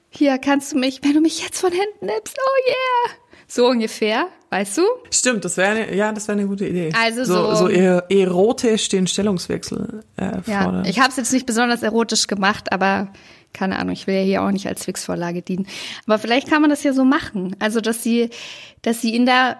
Hier 0.09 0.37
kannst 0.37 0.73
du 0.73 0.77
mich, 0.77 0.99
wenn 1.03 1.13
du 1.13 1.21
mich 1.21 1.41
jetzt 1.41 1.59
von 1.59 1.71
hinten 1.71 2.05
nimmst, 2.05 2.37
oh 2.37 2.69
yeah. 2.69 3.17
So 3.47 3.67
ungefähr, 3.67 4.27
weißt 4.49 4.77
du? 4.77 4.81
Stimmt, 5.11 5.45
das 5.45 5.57
wäre 5.57 5.93
ja, 5.93 6.11
das 6.11 6.27
wäre 6.27 6.37
eine 6.37 6.47
gute 6.47 6.67
Idee. 6.67 6.91
Also 6.99 7.23
so, 7.23 7.55
so, 7.55 7.67
so 7.67 7.67
erotisch 7.67 8.89
den 8.89 9.05
Stellungswechsel 9.05 10.03
äh, 10.17 10.41
fordern. 10.41 10.83
Ja, 10.85 10.89
ich 10.89 10.99
habe 10.99 11.09
es 11.09 11.17
jetzt 11.17 11.33
nicht 11.33 11.45
besonders 11.45 11.83
erotisch 11.83 12.27
gemacht, 12.27 12.71
aber 12.71 13.09
keine 13.51 13.77
Ahnung, 13.77 13.93
ich 13.93 14.07
will 14.07 14.15
ja 14.15 14.21
hier 14.21 14.41
auch 14.43 14.51
nicht 14.51 14.67
als 14.67 14.85
Fixvorlage 14.85 15.43
dienen. 15.43 15.67
Aber 16.07 16.17
vielleicht 16.17 16.49
kann 16.49 16.61
man 16.61 16.71
das 16.71 16.83
ja 16.83 16.93
so 16.93 17.03
machen, 17.03 17.55
also 17.59 17.79
dass 17.79 18.01
sie, 18.01 18.29
dass 18.81 19.01
sie 19.01 19.13
ihn 19.13 19.25
da 19.25 19.57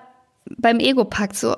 beim 0.58 0.80
Ego 0.80 1.06
packt, 1.06 1.36
so, 1.36 1.56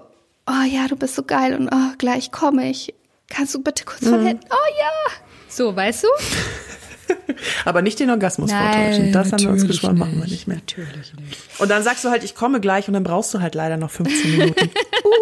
oh 0.47 0.63
ja, 0.69 0.87
du 0.87 0.95
bist 0.95 1.15
so 1.15 1.23
geil 1.23 1.55
und 1.55 1.69
oh, 1.69 1.93
gleich 1.97 2.31
komme 2.31 2.69
ich. 2.69 2.93
Kannst 3.29 3.55
du 3.55 3.61
bitte 3.61 3.85
kurz 3.85 4.07
von 4.07 4.21
mhm. 4.21 4.27
hinten? 4.27 4.45
Oh 4.49 4.79
ja. 4.79 5.13
So, 5.49 5.75
weißt 5.75 6.03
du? 6.03 6.07
Aber 7.65 7.81
nicht 7.81 7.99
den 7.99 8.09
Orgasmus 8.09 8.51
Nein, 8.51 8.73
vortäuschen. 8.73 9.11
Das 9.11 9.31
haben 9.31 9.43
wir 9.43 9.49
uns 9.51 9.67
geschworen, 9.67 9.97
machen 9.97 10.19
wir 10.19 10.27
nicht 10.27 10.47
mehr. 10.47 10.57
Natürlich 10.57 11.13
nicht. 11.13 11.59
Und 11.59 11.69
dann 11.69 11.83
sagst 11.83 12.03
du 12.03 12.09
halt, 12.09 12.23
ich 12.23 12.35
komme 12.35 12.59
gleich 12.59 12.87
und 12.87 12.93
dann 12.93 13.03
brauchst 13.03 13.33
du 13.33 13.41
halt 13.41 13.55
leider 13.55 13.77
noch 13.77 13.91
15 13.91 14.31
Minuten. 14.31 14.69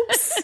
Ups. 0.10 0.44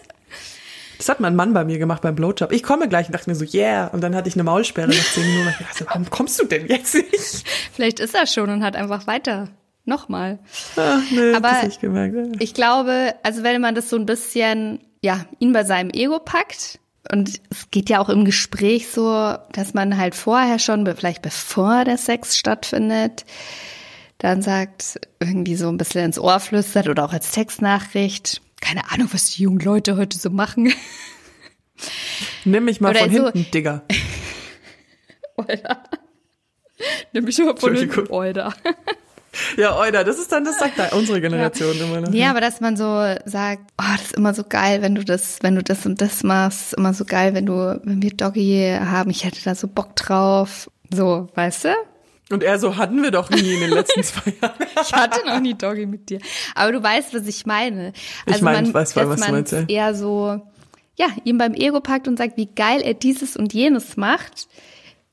Das 0.97 1.07
hat 1.07 1.21
mein 1.21 1.35
Mann 1.35 1.53
bei 1.53 1.63
mir 1.63 1.77
gemacht 1.77 2.01
beim 2.01 2.15
Blowjob. 2.15 2.51
Ich 2.51 2.61
komme 2.61 2.89
gleich 2.89 3.07
und 3.07 3.13
dachte 3.13 3.29
mir 3.29 3.35
so, 3.35 3.45
yeah. 3.45 3.87
Und 3.87 4.01
dann 4.01 4.15
hatte 4.15 4.27
ich 4.27 4.35
eine 4.35 4.43
Maulsperre 4.43 4.89
nach 4.89 4.95
10 4.95 5.25
Minuten. 5.25 5.55
Ich 5.59 5.65
dachte, 5.65 5.85
warum 5.87 6.09
kommst 6.09 6.39
du 6.41 6.45
denn 6.45 6.67
jetzt 6.67 6.93
nicht? 6.93 7.47
Vielleicht 7.73 8.01
ist 8.01 8.15
er 8.15 8.27
schon 8.27 8.49
und 8.49 8.63
hat 8.63 8.75
einfach 8.75 9.07
weiter. 9.07 9.47
Nochmal. 9.85 10.39
Ach, 10.75 11.01
nee, 11.09 11.33
Aber 11.33 11.63
ich, 11.65 11.79
gemerkt, 11.79 12.15
ja. 12.15 12.39
ich 12.39 12.53
glaube, 12.53 13.15
also 13.23 13.43
wenn 13.43 13.59
man 13.61 13.75
das 13.75 13.89
so 13.89 13.95
ein 13.95 14.05
bisschen, 14.05 14.81
ja, 15.01 15.25
ihn 15.39 15.53
bei 15.53 15.63
seinem 15.63 15.89
Ego 15.89 16.19
packt, 16.19 16.79
und 17.12 17.41
es 17.50 17.72
geht 17.72 17.89
ja 17.89 18.00
auch 18.00 18.10
im 18.10 18.25
Gespräch 18.25 18.89
so, 18.89 19.36
dass 19.51 19.74
man 19.74 19.98
halt 19.98 20.15
vorher 20.15 20.60
schon, 20.60 20.86
vielleicht 20.86 21.22
bevor 21.22 21.86
der 21.86 21.98
Sex 21.98 22.38
stattfindet, 22.38 23.25
dann 24.18 24.42
sagt, 24.42 25.00
irgendwie 25.20 25.55
so 25.55 25.70
ein 25.70 25.77
bisschen 25.77 26.05
ins 26.05 26.20
Ohr 26.20 26.40
flüstert 26.40 26.90
oder 26.90 27.05
auch 27.05 27.14
als 27.14 27.31
Textnachricht. 27.31 28.42
Keine 28.59 28.92
Ahnung, 28.92 29.07
was 29.12 29.31
die 29.31 29.44
jungen 29.44 29.59
Leute 29.59 29.96
heute 29.96 30.18
so 30.18 30.29
machen. 30.29 30.74
Nimm 32.44 32.66
mich 32.66 32.81
mal 32.81 32.90
oder 32.90 33.00
von 33.00 33.12
so, 33.12 33.24
hinten, 33.31 33.51
Digga. 33.51 33.83
Oida. 35.38 35.83
Nimm 37.14 37.24
mich 37.24 37.38
mal 37.38 37.55
von 37.55 37.75
hinten, 37.75 38.12
Oida. 38.12 38.53
Ja, 39.57 39.77
Oida, 39.79 40.03
das 40.03 40.18
ist 40.18 40.31
dann, 40.31 40.44
das 40.44 40.57
sagt 40.59 40.79
da 40.79 40.89
unsere 40.89 41.22
Generation 41.22 41.77
ja. 41.77 41.85
immer 41.85 42.01
noch. 42.01 42.13
Ja, 42.13 42.29
aber 42.31 42.42
dass 42.42 42.61
man 42.61 42.75
so 42.77 43.15
sagt, 43.25 43.61
oh, 43.79 43.92
das 43.94 44.01
ist 44.07 44.15
immer 44.15 44.33
so 44.33 44.44
geil, 44.44 44.81
wenn 44.81 44.96
du 44.96 45.03
das, 45.03 45.39
wenn 45.42 45.55
du 45.55 45.63
das 45.63 45.85
und 45.85 46.01
das 46.01 46.24
machst, 46.24 46.74
immer 46.74 46.94
so 46.94 47.05
geil, 47.05 47.33
wenn 47.33 47.46
du, 47.46 47.79
wenn 47.83 48.01
wir 48.01 48.11
Doggy 48.11 48.77
haben, 48.79 49.09
ich 49.11 49.24
hätte 49.24 49.44
da 49.44 49.55
so 49.55 49.68
Bock 49.68 49.96
drauf. 49.96 50.70
So, 50.92 51.27
weißt 51.35 51.65
du? 51.65 51.70
Und 52.31 52.44
er 52.44 52.59
so 52.59 52.77
hatten 52.77 53.01
wir 53.01 53.11
doch 53.11 53.29
nie 53.29 53.53
in 53.53 53.59
den 53.59 53.72
letzten 53.72 54.03
zwei 54.03 54.33
Jahren. 54.42 54.55
ich 54.81 54.94
hatte 54.94 55.25
noch 55.25 55.39
nie 55.39 55.55
Doggy 55.55 55.85
mit 55.85 56.09
dir. 56.09 56.20
Aber 56.55 56.72
du 56.72 56.81
weißt, 56.81 57.13
was 57.13 57.27
ich 57.27 57.46
meine. 57.46 57.94
Also 58.25 58.37
ich 58.37 58.42
meine, 58.42 58.68
ich 58.68 58.74
weiß, 58.74 58.94
dass 58.94 59.07
was 59.07 59.22
du 59.22 59.31
meinst. 59.31 59.51
Ja. 59.51 59.65
Eher 59.68 59.96
so, 59.96 60.42
ja, 60.96 61.07
ihm 61.24 61.37
beim 61.37 61.53
Ego 61.53 61.81
packt 61.81 62.07
und 62.07 62.18
sagt, 62.18 62.37
wie 62.37 62.48
geil 62.48 62.81
er 62.81 62.94
dieses 62.94 63.35
und 63.35 63.53
jenes 63.53 63.98
macht. 63.98 64.48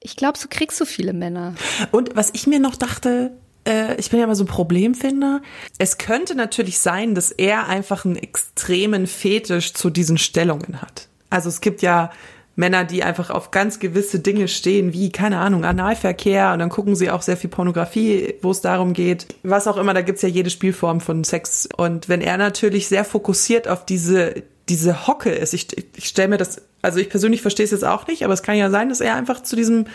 Ich 0.00 0.16
glaube, 0.16 0.38
so 0.38 0.46
kriegst 0.48 0.80
du 0.80 0.84
viele 0.84 1.14
Männer. 1.14 1.54
Und 1.90 2.14
was 2.16 2.30
ich 2.34 2.46
mir 2.46 2.60
noch 2.60 2.76
dachte, 2.76 3.32
äh, 3.66 3.96
ich 3.96 4.10
bin 4.10 4.18
ja 4.18 4.24
immer 4.24 4.36
so 4.36 4.44
ein 4.44 4.48
Problemfinder. 4.48 5.42
Es 5.78 5.98
könnte 5.98 6.34
natürlich 6.34 6.78
sein, 6.78 7.14
dass 7.14 7.30
er 7.30 7.68
einfach 7.68 8.04
einen 8.04 8.16
extremen 8.16 9.06
Fetisch 9.06 9.74
zu 9.74 9.90
diesen 9.90 10.18
Stellungen 10.18 10.80
hat. 10.80 11.08
Also 11.30 11.48
es 11.48 11.60
gibt 11.60 11.82
ja 11.82 12.10
Männer, 12.56 12.84
die 12.84 13.02
einfach 13.04 13.28
auf 13.28 13.50
ganz 13.50 13.78
gewisse 13.78 14.18
Dinge 14.18 14.48
stehen, 14.48 14.94
wie, 14.94 15.12
keine 15.12 15.38
Ahnung, 15.38 15.64
Analverkehr 15.64 16.52
und 16.52 16.58
dann 16.58 16.70
gucken 16.70 16.96
sie 16.96 17.10
auch 17.10 17.20
sehr 17.20 17.36
viel 17.36 17.50
Pornografie, 17.50 18.34
wo 18.40 18.50
es 18.50 18.62
darum 18.62 18.94
geht. 18.94 19.26
Was 19.42 19.66
auch 19.66 19.76
immer, 19.76 19.92
da 19.92 20.00
gibt's 20.00 20.22
ja 20.22 20.28
jede 20.28 20.48
Spielform 20.48 21.00
von 21.00 21.22
Sex. 21.22 21.68
Und 21.76 22.08
wenn 22.08 22.22
er 22.22 22.38
natürlich 22.38 22.88
sehr 22.88 23.04
fokussiert 23.04 23.68
auf 23.68 23.84
diese, 23.84 24.42
diese 24.70 25.06
Hocke 25.06 25.30
ist, 25.30 25.52
ich, 25.52 25.68
ich 25.96 26.06
stelle 26.06 26.28
mir 26.28 26.38
das, 26.38 26.62
also 26.80 26.98
ich 26.98 27.10
persönlich 27.10 27.42
verstehe 27.42 27.64
es 27.64 27.72
jetzt 27.72 27.84
auch 27.84 28.06
nicht, 28.06 28.24
aber 28.24 28.32
es 28.32 28.42
kann 28.42 28.56
ja 28.56 28.70
sein, 28.70 28.88
dass 28.88 29.02
er 29.02 29.16
einfach 29.16 29.42
zu 29.42 29.54
diesem 29.54 29.86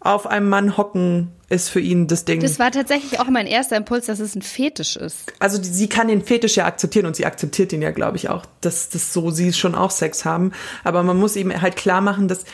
auf 0.00 0.26
einem 0.26 0.48
Mann 0.48 0.76
hocken 0.76 1.32
ist 1.48 1.68
für 1.68 1.80
ihn 1.80 2.06
das 2.06 2.24
Ding. 2.24 2.40
Das 2.40 2.58
war 2.58 2.70
tatsächlich 2.70 3.20
auch 3.20 3.28
mein 3.28 3.46
erster 3.46 3.76
Impuls, 3.76 4.06
dass 4.06 4.18
es 4.18 4.34
ein 4.34 4.42
Fetisch 4.42 4.96
ist. 4.96 5.32
Also 5.38 5.58
die, 5.58 5.68
sie 5.68 5.88
kann 5.88 6.08
den 6.08 6.22
Fetisch 6.22 6.56
ja 6.56 6.66
akzeptieren 6.66 7.06
und 7.06 7.14
sie 7.14 7.24
akzeptiert 7.24 7.72
ihn 7.72 7.82
ja, 7.82 7.92
glaube 7.92 8.16
ich, 8.16 8.28
auch, 8.28 8.44
dass 8.60 8.88
das 8.88 9.12
so 9.12 9.30
sie 9.30 9.52
schon 9.52 9.74
auch 9.74 9.90
Sex 9.90 10.24
haben. 10.24 10.52
Aber 10.82 11.02
man 11.02 11.16
muss 11.16 11.36
ihm 11.36 11.60
halt 11.60 11.76
klar 11.76 12.00
machen, 12.00 12.26
dass 12.26 12.44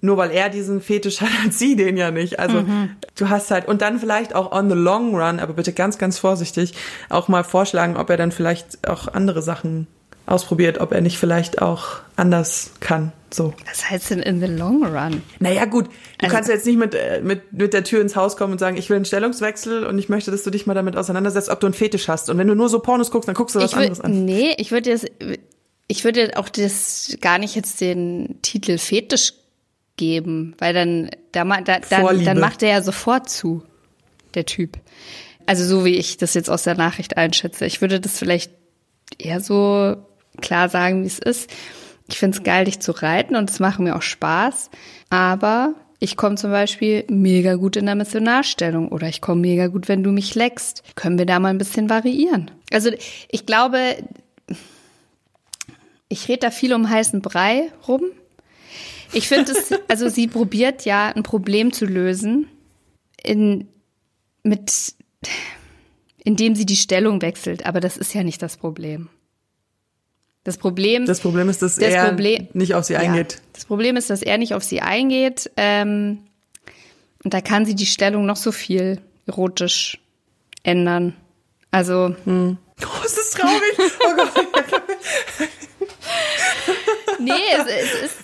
nur 0.00 0.16
weil 0.16 0.30
er 0.30 0.48
diesen 0.48 0.80
Fetisch 0.80 1.20
hat, 1.20 1.30
hat 1.44 1.52
sie 1.52 1.76
den 1.76 1.96
ja 1.96 2.10
nicht. 2.10 2.38
Also 2.38 2.62
mhm. 2.62 2.96
du 3.16 3.28
hast 3.28 3.50
halt 3.50 3.68
und 3.68 3.82
dann 3.82 3.98
vielleicht 3.98 4.34
auch 4.34 4.52
on 4.52 4.70
the 4.70 4.76
long 4.76 5.14
run, 5.14 5.40
aber 5.40 5.52
bitte 5.52 5.72
ganz, 5.72 5.98
ganz 5.98 6.18
vorsichtig 6.18 6.74
auch 7.10 7.28
mal 7.28 7.44
vorschlagen, 7.44 7.96
ob 7.96 8.08
er 8.08 8.16
dann 8.16 8.32
vielleicht 8.32 8.88
auch 8.88 9.08
andere 9.08 9.42
Sachen 9.42 9.88
ausprobiert, 10.28 10.78
ob 10.78 10.92
er 10.92 11.00
nicht 11.00 11.18
vielleicht 11.18 11.62
auch 11.62 12.00
anders 12.16 12.72
kann. 12.80 13.12
So. 13.32 13.52
Was 13.66 13.90
heißt 13.90 14.10
denn 14.10 14.20
in 14.20 14.40
the 14.40 14.46
long 14.46 14.84
run? 14.84 15.22
Naja, 15.38 15.66
gut, 15.66 15.86
du 15.86 15.90
also, 16.22 16.34
kannst 16.34 16.48
jetzt 16.48 16.66
nicht 16.66 16.78
mit, 16.78 16.94
äh, 16.94 17.20
mit, 17.22 17.52
mit 17.52 17.74
der 17.74 17.84
Tür 17.84 18.00
ins 18.00 18.16
Haus 18.16 18.36
kommen 18.36 18.52
und 18.52 18.58
sagen, 18.58 18.76
ich 18.76 18.88
will 18.88 18.96
einen 18.96 19.04
Stellungswechsel 19.04 19.84
und 19.84 19.98
ich 19.98 20.08
möchte, 20.08 20.30
dass 20.30 20.42
du 20.42 20.50
dich 20.50 20.66
mal 20.66 20.74
damit 20.74 20.96
auseinandersetzt, 20.96 21.50
ob 21.50 21.60
du 21.60 21.66
einen 21.66 21.74
Fetisch 21.74 22.08
hast. 22.08 22.30
Und 22.30 22.38
wenn 22.38 22.46
du 22.46 22.54
nur 22.54 22.68
so 22.68 22.78
Pornos 22.80 23.10
guckst, 23.10 23.28
dann 23.28 23.34
guckst 23.34 23.54
du 23.54 23.60
was 23.60 23.72
würd, 23.72 23.82
anderes 23.82 24.00
an. 24.00 24.24
Nee, 24.24 24.54
ich 24.56 24.70
würde 24.70 24.90
jetzt, 24.90 25.10
ich 25.88 26.04
würde 26.04 26.30
auch 26.36 26.48
das 26.48 27.18
gar 27.20 27.38
nicht 27.38 27.54
jetzt 27.54 27.80
den 27.80 28.38
Titel 28.40 28.78
Fetisch 28.78 29.34
geben, 29.96 30.54
weil 30.58 30.72
dann, 30.72 31.10
da, 31.32 31.44
da, 31.44 31.80
dann, 31.80 32.24
dann 32.24 32.40
macht 32.40 32.62
er 32.62 32.70
ja 32.70 32.82
sofort 32.82 33.28
zu, 33.28 33.62
der 34.34 34.46
Typ. 34.46 34.78
Also 35.44 35.64
so 35.64 35.84
wie 35.84 35.96
ich 35.96 36.16
das 36.16 36.34
jetzt 36.34 36.48
aus 36.48 36.62
der 36.62 36.76
Nachricht 36.76 37.16
einschätze. 37.16 37.66
Ich 37.66 37.80
würde 37.82 38.00
das 38.00 38.18
vielleicht 38.18 38.52
eher 39.18 39.40
so 39.40 39.96
klar 40.40 40.68
sagen, 40.68 41.02
wie 41.02 41.08
es 41.08 41.18
ist. 41.18 41.50
Ich 42.08 42.18
finde 42.18 42.38
es 42.38 42.42
geil, 42.42 42.64
dich 42.64 42.80
zu 42.80 42.92
reiten 42.92 43.36
und 43.36 43.50
es 43.50 43.60
macht 43.60 43.80
mir 43.80 43.96
auch 43.96 44.02
Spaß. 44.02 44.70
Aber 45.10 45.74
ich 46.00 46.16
komme 46.16 46.36
zum 46.36 46.50
Beispiel 46.50 47.04
mega 47.08 47.56
gut 47.56 47.76
in 47.76 47.86
der 47.86 47.94
Missionarstellung 47.94 48.88
oder 48.88 49.08
ich 49.08 49.20
komme 49.20 49.40
mega 49.40 49.66
gut, 49.66 49.88
wenn 49.88 50.02
du 50.02 50.10
mich 50.10 50.34
leckst. 50.34 50.82
Können 50.94 51.18
wir 51.18 51.26
da 51.26 51.38
mal 51.38 51.50
ein 51.50 51.58
bisschen 51.58 51.90
variieren? 51.90 52.50
Also 52.72 52.90
ich 53.30 53.46
glaube, 53.46 53.96
ich 56.08 56.28
rede 56.28 56.40
da 56.40 56.50
viel 56.50 56.72
um 56.72 56.88
heißen 56.88 57.20
Brei 57.20 57.70
rum. 57.86 58.02
Ich 59.12 59.28
finde 59.28 59.52
es, 59.52 59.72
also 59.88 60.08
sie 60.08 60.28
probiert 60.28 60.84
ja 60.84 61.08
ein 61.08 61.22
Problem 61.22 61.72
zu 61.72 61.84
lösen, 61.84 62.48
in, 63.22 63.68
mit, 64.42 64.94
indem 66.24 66.54
sie 66.54 66.66
die 66.66 66.76
Stellung 66.76 67.22
wechselt. 67.22 67.66
Aber 67.66 67.80
das 67.80 67.96
ist 67.96 68.14
ja 68.14 68.22
nicht 68.22 68.40
das 68.40 68.56
Problem. 68.56 69.08
Das 70.48 70.58
Problem, 70.58 71.06
Das 71.06 71.20
Problem 71.20 71.48
ist, 71.48 71.62
dass 71.62 71.76
Das 71.76 71.84
er 71.92 72.06
Problem- 72.08 72.48
nicht 72.54 72.74
auf 72.74 72.84
sie 72.84 72.94
ja, 72.94 73.00
eingeht. 73.00 73.40
das 73.52 73.64
Problem 73.66 73.96
ist, 73.96 74.10
dass 74.10 74.22
er 74.22 74.38
nicht 74.38 74.54
auf 74.54 74.64
sie 74.64 74.80
eingeht. 74.80 75.50
Ähm, 75.56 76.18
und 77.24 77.34
da 77.34 77.40
kann 77.40 77.66
sie 77.66 77.74
die 77.74 77.86
Stellung 77.86 78.24
noch 78.26 78.36
so 78.36 78.50
viel 78.52 79.00
erotisch 79.26 79.98
ändern. 80.62 81.14
Also, 81.70 82.14
Oh, 82.26 82.56
es 83.04 83.18
ist 83.18 83.36
traurig. 83.36 83.60
Oh 83.78 84.14
Gott. 84.16 84.82
nee, 87.18 87.32
es, 87.56 87.66
es 87.66 88.02
ist. 88.04 88.16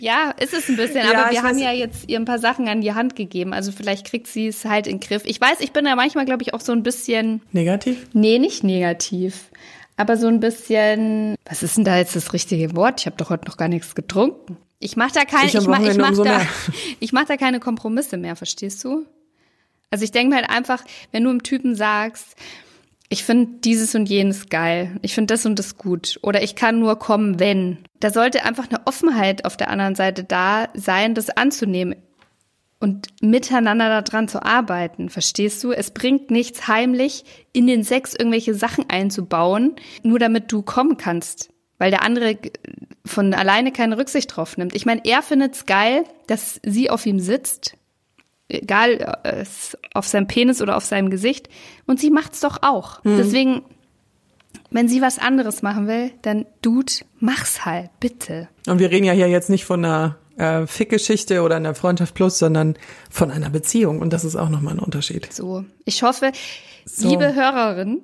Ja, 0.00 0.30
ist 0.40 0.54
es 0.54 0.68
ein 0.68 0.76
bisschen, 0.76 1.04
Ja, 1.06 1.24
aber 1.24 1.30
wir 1.30 1.42
haben 1.42 1.58
ja 1.58 1.70
jetzt 1.72 2.08
ihr 2.08 2.18
ein 2.18 2.24
paar 2.24 2.38
Sachen 2.38 2.68
an 2.68 2.80
die 2.80 2.94
Hand 2.94 3.14
gegeben. 3.16 3.52
Also 3.52 3.70
vielleicht 3.70 4.06
kriegt 4.06 4.26
sie 4.26 4.46
es 4.48 4.64
halt 4.64 4.86
in 4.86 4.98
den 4.98 5.06
Griff. 5.06 5.22
Ich 5.26 5.40
weiß, 5.40 5.60
ich 5.60 5.72
bin 5.72 5.84
da 5.84 5.94
manchmal, 5.94 6.24
glaube 6.24 6.42
ich, 6.42 6.54
auch 6.54 6.60
so 6.62 6.72
ein 6.72 6.82
bisschen 6.82 7.42
Negativ? 7.52 8.06
Nee, 8.14 8.38
nicht 8.38 8.64
negativ. 8.64 9.50
Aber 9.98 10.16
so 10.16 10.28
ein 10.28 10.40
bisschen. 10.40 11.34
Was 11.44 11.62
ist 11.62 11.76
denn 11.76 11.84
da 11.84 11.98
jetzt 11.98 12.16
das 12.16 12.32
richtige 12.32 12.74
Wort? 12.76 13.00
Ich 13.00 13.06
habe 13.06 13.16
doch 13.16 13.30
heute 13.30 13.46
noch 13.46 13.56
gar 13.56 13.68
nichts 13.68 13.94
getrunken. 13.94 14.56
Ich 14.78 14.96
mache 14.96 15.12
da 15.12 15.24
keine. 15.24 15.48
Ich 15.48 15.54
Ich, 15.56 15.66
mach, 15.66 15.80
ich, 15.80 15.98
mach 15.98 16.16
da, 16.16 16.22
mehr. 16.22 16.46
ich 17.00 17.12
mach 17.12 17.24
da 17.24 17.36
keine 17.36 17.58
Kompromisse 17.58 18.16
mehr. 18.16 18.36
Verstehst 18.36 18.82
du? 18.84 19.04
Also 19.90 20.04
ich 20.04 20.12
denke 20.12 20.30
mir 20.30 20.36
halt 20.36 20.50
einfach, 20.50 20.84
wenn 21.10 21.24
du 21.24 21.30
einem 21.30 21.42
Typen 21.42 21.74
sagst, 21.74 22.36
ich 23.08 23.24
finde 23.24 23.58
dieses 23.64 23.94
und 23.94 24.08
jenes 24.08 24.48
geil, 24.48 24.98
ich 25.02 25.14
finde 25.14 25.34
das 25.34 25.46
und 25.46 25.58
das 25.58 25.78
gut 25.78 26.20
oder 26.22 26.42
ich 26.42 26.54
kann 26.54 26.78
nur 26.78 26.96
kommen, 26.98 27.40
wenn. 27.40 27.78
Da 27.98 28.10
sollte 28.10 28.44
einfach 28.44 28.68
eine 28.68 28.86
Offenheit 28.86 29.44
auf 29.44 29.56
der 29.56 29.70
anderen 29.70 29.96
Seite 29.96 30.22
da 30.22 30.68
sein, 30.74 31.14
das 31.14 31.30
anzunehmen 31.30 31.96
und 32.80 33.08
miteinander 33.20 34.02
daran 34.02 34.28
zu 34.28 34.42
arbeiten, 34.42 35.08
verstehst 35.08 35.62
du? 35.64 35.72
Es 35.72 35.90
bringt 35.90 36.30
nichts 36.30 36.68
heimlich 36.68 37.24
in 37.52 37.66
den 37.66 37.82
Sex 37.82 38.14
irgendwelche 38.14 38.54
Sachen 38.54 38.88
einzubauen, 38.88 39.76
nur 40.02 40.18
damit 40.18 40.52
du 40.52 40.62
kommen 40.62 40.96
kannst, 40.96 41.50
weil 41.78 41.90
der 41.90 42.02
andere 42.02 42.38
von 43.04 43.34
alleine 43.34 43.72
keine 43.72 43.98
Rücksicht 43.98 44.36
drauf 44.36 44.56
nimmt. 44.56 44.76
Ich 44.76 44.86
meine, 44.86 45.00
er 45.04 45.22
findet's 45.22 45.66
geil, 45.66 46.04
dass 46.26 46.60
sie 46.64 46.90
auf 46.90 47.04
ihm 47.06 47.18
sitzt, 47.18 47.76
egal 48.48 49.18
äh, 49.24 49.44
auf 49.94 50.06
seinem 50.06 50.28
Penis 50.28 50.62
oder 50.62 50.76
auf 50.76 50.84
seinem 50.84 51.10
Gesicht, 51.10 51.48
und 51.86 51.98
sie 51.98 52.10
macht's 52.10 52.40
doch 52.40 52.58
auch. 52.62 53.00
Deswegen, 53.04 53.62
wenn 54.70 54.88
sie 54.88 55.02
was 55.02 55.18
anderes 55.18 55.62
machen 55.62 55.88
will, 55.88 56.12
dann 56.22 56.46
Dude, 56.62 56.92
mach's 57.18 57.64
halt, 57.64 57.90
bitte. 57.98 58.48
Und 58.66 58.78
wir 58.78 58.90
reden 58.90 59.04
ja 59.04 59.12
hier 59.12 59.28
jetzt 59.28 59.50
nicht 59.50 59.64
von 59.64 59.84
einer 59.84 60.16
äh, 60.38 60.66
Fickgeschichte 60.66 61.42
oder 61.42 61.56
einer 61.56 61.74
Freundschaft 61.74 62.14
plus, 62.14 62.38
sondern 62.38 62.76
von 63.10 63.30
einer 63.30 63.50
Beziehung. 63.50 64.00
Und 64.00 64.12
das 64.12 64.24
ist 64.24 64.36
auch 64.36 64.48
nochmal 64.48 64.74
ein 64.74 64.78
Unterschied. 64.80 65.32
So, 65.32 65.64
ich 65.84 66.02
hoffe, 66.02 66.32
So. 66.84 67.08
liebe 67.08 67.34
Hörerin, 67.34 68.02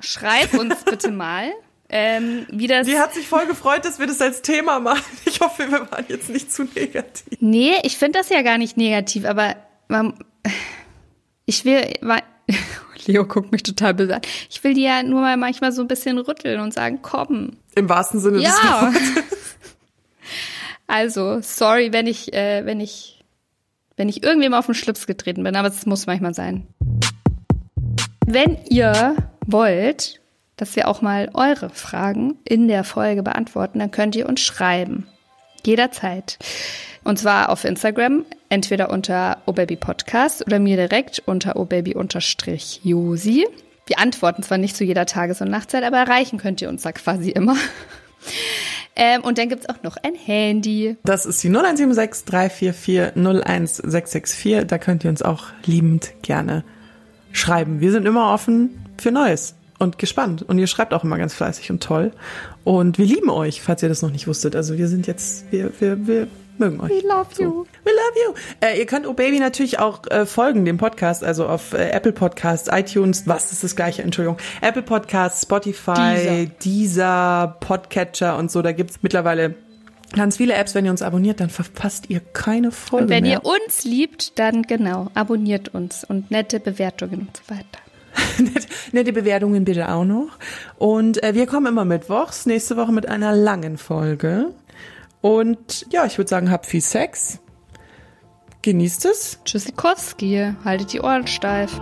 schreib 0.00 0.54
uns 0.54 0.74
bitte 0.84 1.10
mal, 1.10 1.50
ähm, 1.88 2.46
wie 2.50 2.66
das. 2.66 2.86
Die 2.86 2.98
hat 2.98 3.12
sich 3.14 3.26
voll 3.28 3.46
gefreut, 3.46 3.84
dass 3.84 3.98
wir 3.98 4.06
das 4.06 4.20
als 4.20 4.42
Thema 4.42 4.80
machen. 4.80 5.02
Ich 5.26 5.40
hoffe, 5.40 5.70
wir 5.70 5.90
waren 5.90 6.04
jetzt 6.08 6.30
nicht 6.30 6.52
zu 6.52 6.64
negativ. 6.64 7.38
nee, 7.40 7.74
ich 7.82 7.96
finde 7.98 8.18
das 8.18 8.28
ja 8.30 8.42
gar 8.42 8.58
nicht 8.58 8.76
negativ, 8.76 9.24
aber 9.26 9.56
man, 9.88 10.14
ich 11.44 11.64
will, 11.64 11.82
Leo 13.06 13.26
guckt 13.26 13.52
mich 13.52 13.62
total 13.62 13.94
böse 13.94 14.16
an. 14.16 14.22
Ich 14.50 14.62
will 14.64 14.74
die 14.74 14.82
ja 14.82 15.02
nur 15.02 15.20
mal 15.20 15.36
manchmal 15.36 15.72
so 15.72 15.82
ein 15.82 15.88
bisschen 15.88 16.18
rütteln 16.18 16.60
und 16.60 16.72
sagen, 16.72 17.00
komm. 17.02 17.58
Im 17.74 17.88
wahrsten 17.88 18.18
Sinne 18.20 18.38
des 18.38 18.44
Ja. 18.44 18.82
Wortes. 18.82 19.00
Also, 20.86 21.40
sorry, 21.40 21.92
wenn 21.92 22.06
ich, 22.06 22.32
äh, 22.32 22.64
wenn 22.66 22.80
ich, 22.80 23.24
wenn 23.96 24.08
ich 24.08 24.22
irgendwem 24.22 24.54
auf 24.54 24.66
den 24.66 24.74
Schlips 24.74 25.06
getreten 25.06 25.42
bin, 25.42 25.56
aber 25.56 25.68
es 25.68 25.86
muss 25.86 26.06
manchmal 26.06 26.34
sein. 26.34 26.66
Wenn 28.26 28.58
ihr 28.68 29.16
wollt, 29.46 30.20
dass 30.56 30.76
wir 30.76 30.88
auch 30.88 31.02
mal 31.02 31.30
eure 31.34 31.70
Fragen 31.70 32.38
in 32.44 32.68
der 32.68 32.84
Folge 32.84 33.22
beantworten, 33.22 33.78
dann 33.78 33.90
könnt 33.90 34.14
ihr 34.16 34.28
uns 34.28 34.40
schreiben. 34.40 35.06
Jederzeit. 35.64 36.38
Und 37.02 37.18
zwar 37.18 37.50
auf 37.50 37.64
Instagram, 37.64 38.24
entweder 38.48 38.90
unter 38.90 39.42
obabypodcast 39.46 40.46
oder 40.46 40.58
mir 40.58 40.76
direkt 40.76 41.22
unter 41.26 41.56
obaby-josi. 41.56 43.46
Wir 43.86 43.98
antworten 43.98 44.42
zwar 44.42 44.58
nicht 44.58 44.76
zu 44.76 44.84
jeder 44.84 45.04
Tages- 45.04 45.42
und 45.42 45.50
Nachtzeit, 45.50 45.84
aber 45.84 45.98
erreichen 45.98 46.38
könnt 46.38 46.62
ihr 46.62 46.68
uns 46.70 46.82
da 46.82 46.92
quasi 46.92 47.30
immer. 47.30 47.56
Ähm, 48.96 49.22
und 49.22 49.38
dann 49.38 49.48
gibt's 49.48 49.68
auch 49.68 49.82
noch 49.82 49.96
ein 50.02 50.14
Handy. 50.14 50.96
Das 51.04 51.26
ist 51.26 51.42
die 51.42 51.48
0176 51.48 52.24
344 52.26 53.16
01664. 53.16 54.66
Da 54.66 54.78
könnt 54.78 55.04
ihr 55.04 55.10
uns 55.10 55.22
auch 55.22 55.46
liebend 55.64 56.12
gerne 56.22 56.64
schreiben. 57.32 57.80
Wir 57.80 57.90
sind 57.90 58.06
immer 58.06 58.32
offen 58.32 58.86
für 59.00 59.10
Neues 59.10 59.56
und 59.78 59.98
gespannt. 59.98 60.42
Und 60.42 60.58
ihr 60.58 60.68
schreibt 60.68 60.94
auch 60.94 61.04
immer 61.04 61.18
ganz 61.18 61.34
fleißig 61.34 61.70
und 61.70 61.82
toll. 61.82 62.12
Und 62.62 62.98
wir 62.98 63.06
lieben 63.06 63.30
euch, 63.30 63.60
falls 63.60 63.82
ihr 63.82 63.88
das 63.88 64.02
noch 64.02 64.10
nicht 64.10 64.28
wusstet. 64.28 64.54
Also 64.54 64.78
wir 64.78 64.88
sind 64.88 65.06
jetzt, 65.06 65.50
wir, 65.50 65.72
wir, 65.80 66.06
wir 66.06 66.28
mögen 66.58 66.80
euch. 66.80 66.90
We 66.90 67.06
love 67.06 67.28
you. 67.38 67.64
We 67.84 67.90
love 67.90 68.18
you. 68.26 68.34
Äh, 68.60 68.78
ihr 68.78 68.86
könnt 68.86 69.06
O 69.06 69.12
Baby 69.12 69.38
natürlich 69.40 69.78
auch 69.78 70.06
äh, 70.10 70.26
folgen, 70.26 70.64
dem 70.64 70.76
Podcast, 70.78 71.24
also 71.24 71.46
auf 71.46 71.72
äh, 71.72 71.90
Apple 71.90 72.12
Podcasts, 72.12 72.68
iTunes, 72.72 73.26
was 73.26 73.52
ist 73.52 73.64
das 73.64 73.76
gleiche, 73.76 74.02
Entschuldigung, 74.02 74.38
Apple 74.60 74.82
Podcasts, 74.82 75.42
Spotify, 75.42 76.48
Deezer, 76.64 77.56
Podcatcher 77.60 78.36
und 78.38 78.50
so. 78.50 78.62
Da 78.62 78.72
gibt's 78.72 78.98
mittlerweile 79.02 79.54
ganz 80.14 80.36
viele 80.36 80.54
Apps. 80.54 80.74
Wenn 80.74 80.84
ihr 80.84 80.90
uns 80.90 81.02
abonniert, 81.02 81.40
dann 81.40 81.50
verpasst 81.50 82.08
ihr 82.08 82.20
keine 82.20 82.70
Folge 82.70 83.04
Und 83.04 83.10
wenn 83.10 83.24
mehr. 83.24 83.32
ihr 83.34 83.44
uns 83.44 83.84
liebt, 83.84 84.38
dann 84.38 84.62
genau, 84.62 85.08
abonniert 85.14 85.74
uns 85.74 86.04
und 86.04 86.30
nette 86.30 86.60
Bewertungen 86.60 87.20
und 87.20 87.36
so 87.36 87.42
weiter. 87.54 87.64
Nette- 88.38 88.68
Nette 88.92 89.12
Bewertungen 89.12 89.64
bitte 89.64 89.88
auch 89.92 90.04
noch. 90.04 90.28
Und 90.78 91.20
äh, 91.24 91.34
wir 91.34 91.46
kommen 91.46 91.66
immer 91.66 91.84
mittwochs, 91.84 92.46
nächste 92.46 92.76
Woche 92.76 92.92
mit 92.92 93.08
einer 93.08 93.34
langen 93.34 93.76
Folge. 93.76 94.52
Und 95.24 95.86
ja, 95.90 96.04
ich 96.04 96.18
würde 96.18 96.28
sagen, 96.28 96.50
habt 96.50 96.66
viel 96.66 96.82
Sex. 96.82 97.38
Genießt 98.60 99.06
es. 99.06 99.38
Tschüssikowski, 99.46 100.52
haltet 100.66 100.92
die 100.92 101.00
Ohren 101.00 101.26
steif. 101.26 101.80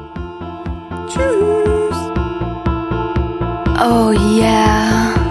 Tschüss. 1.09 1.97
Oh 3.81 4.13
yeah. 4.39 5.22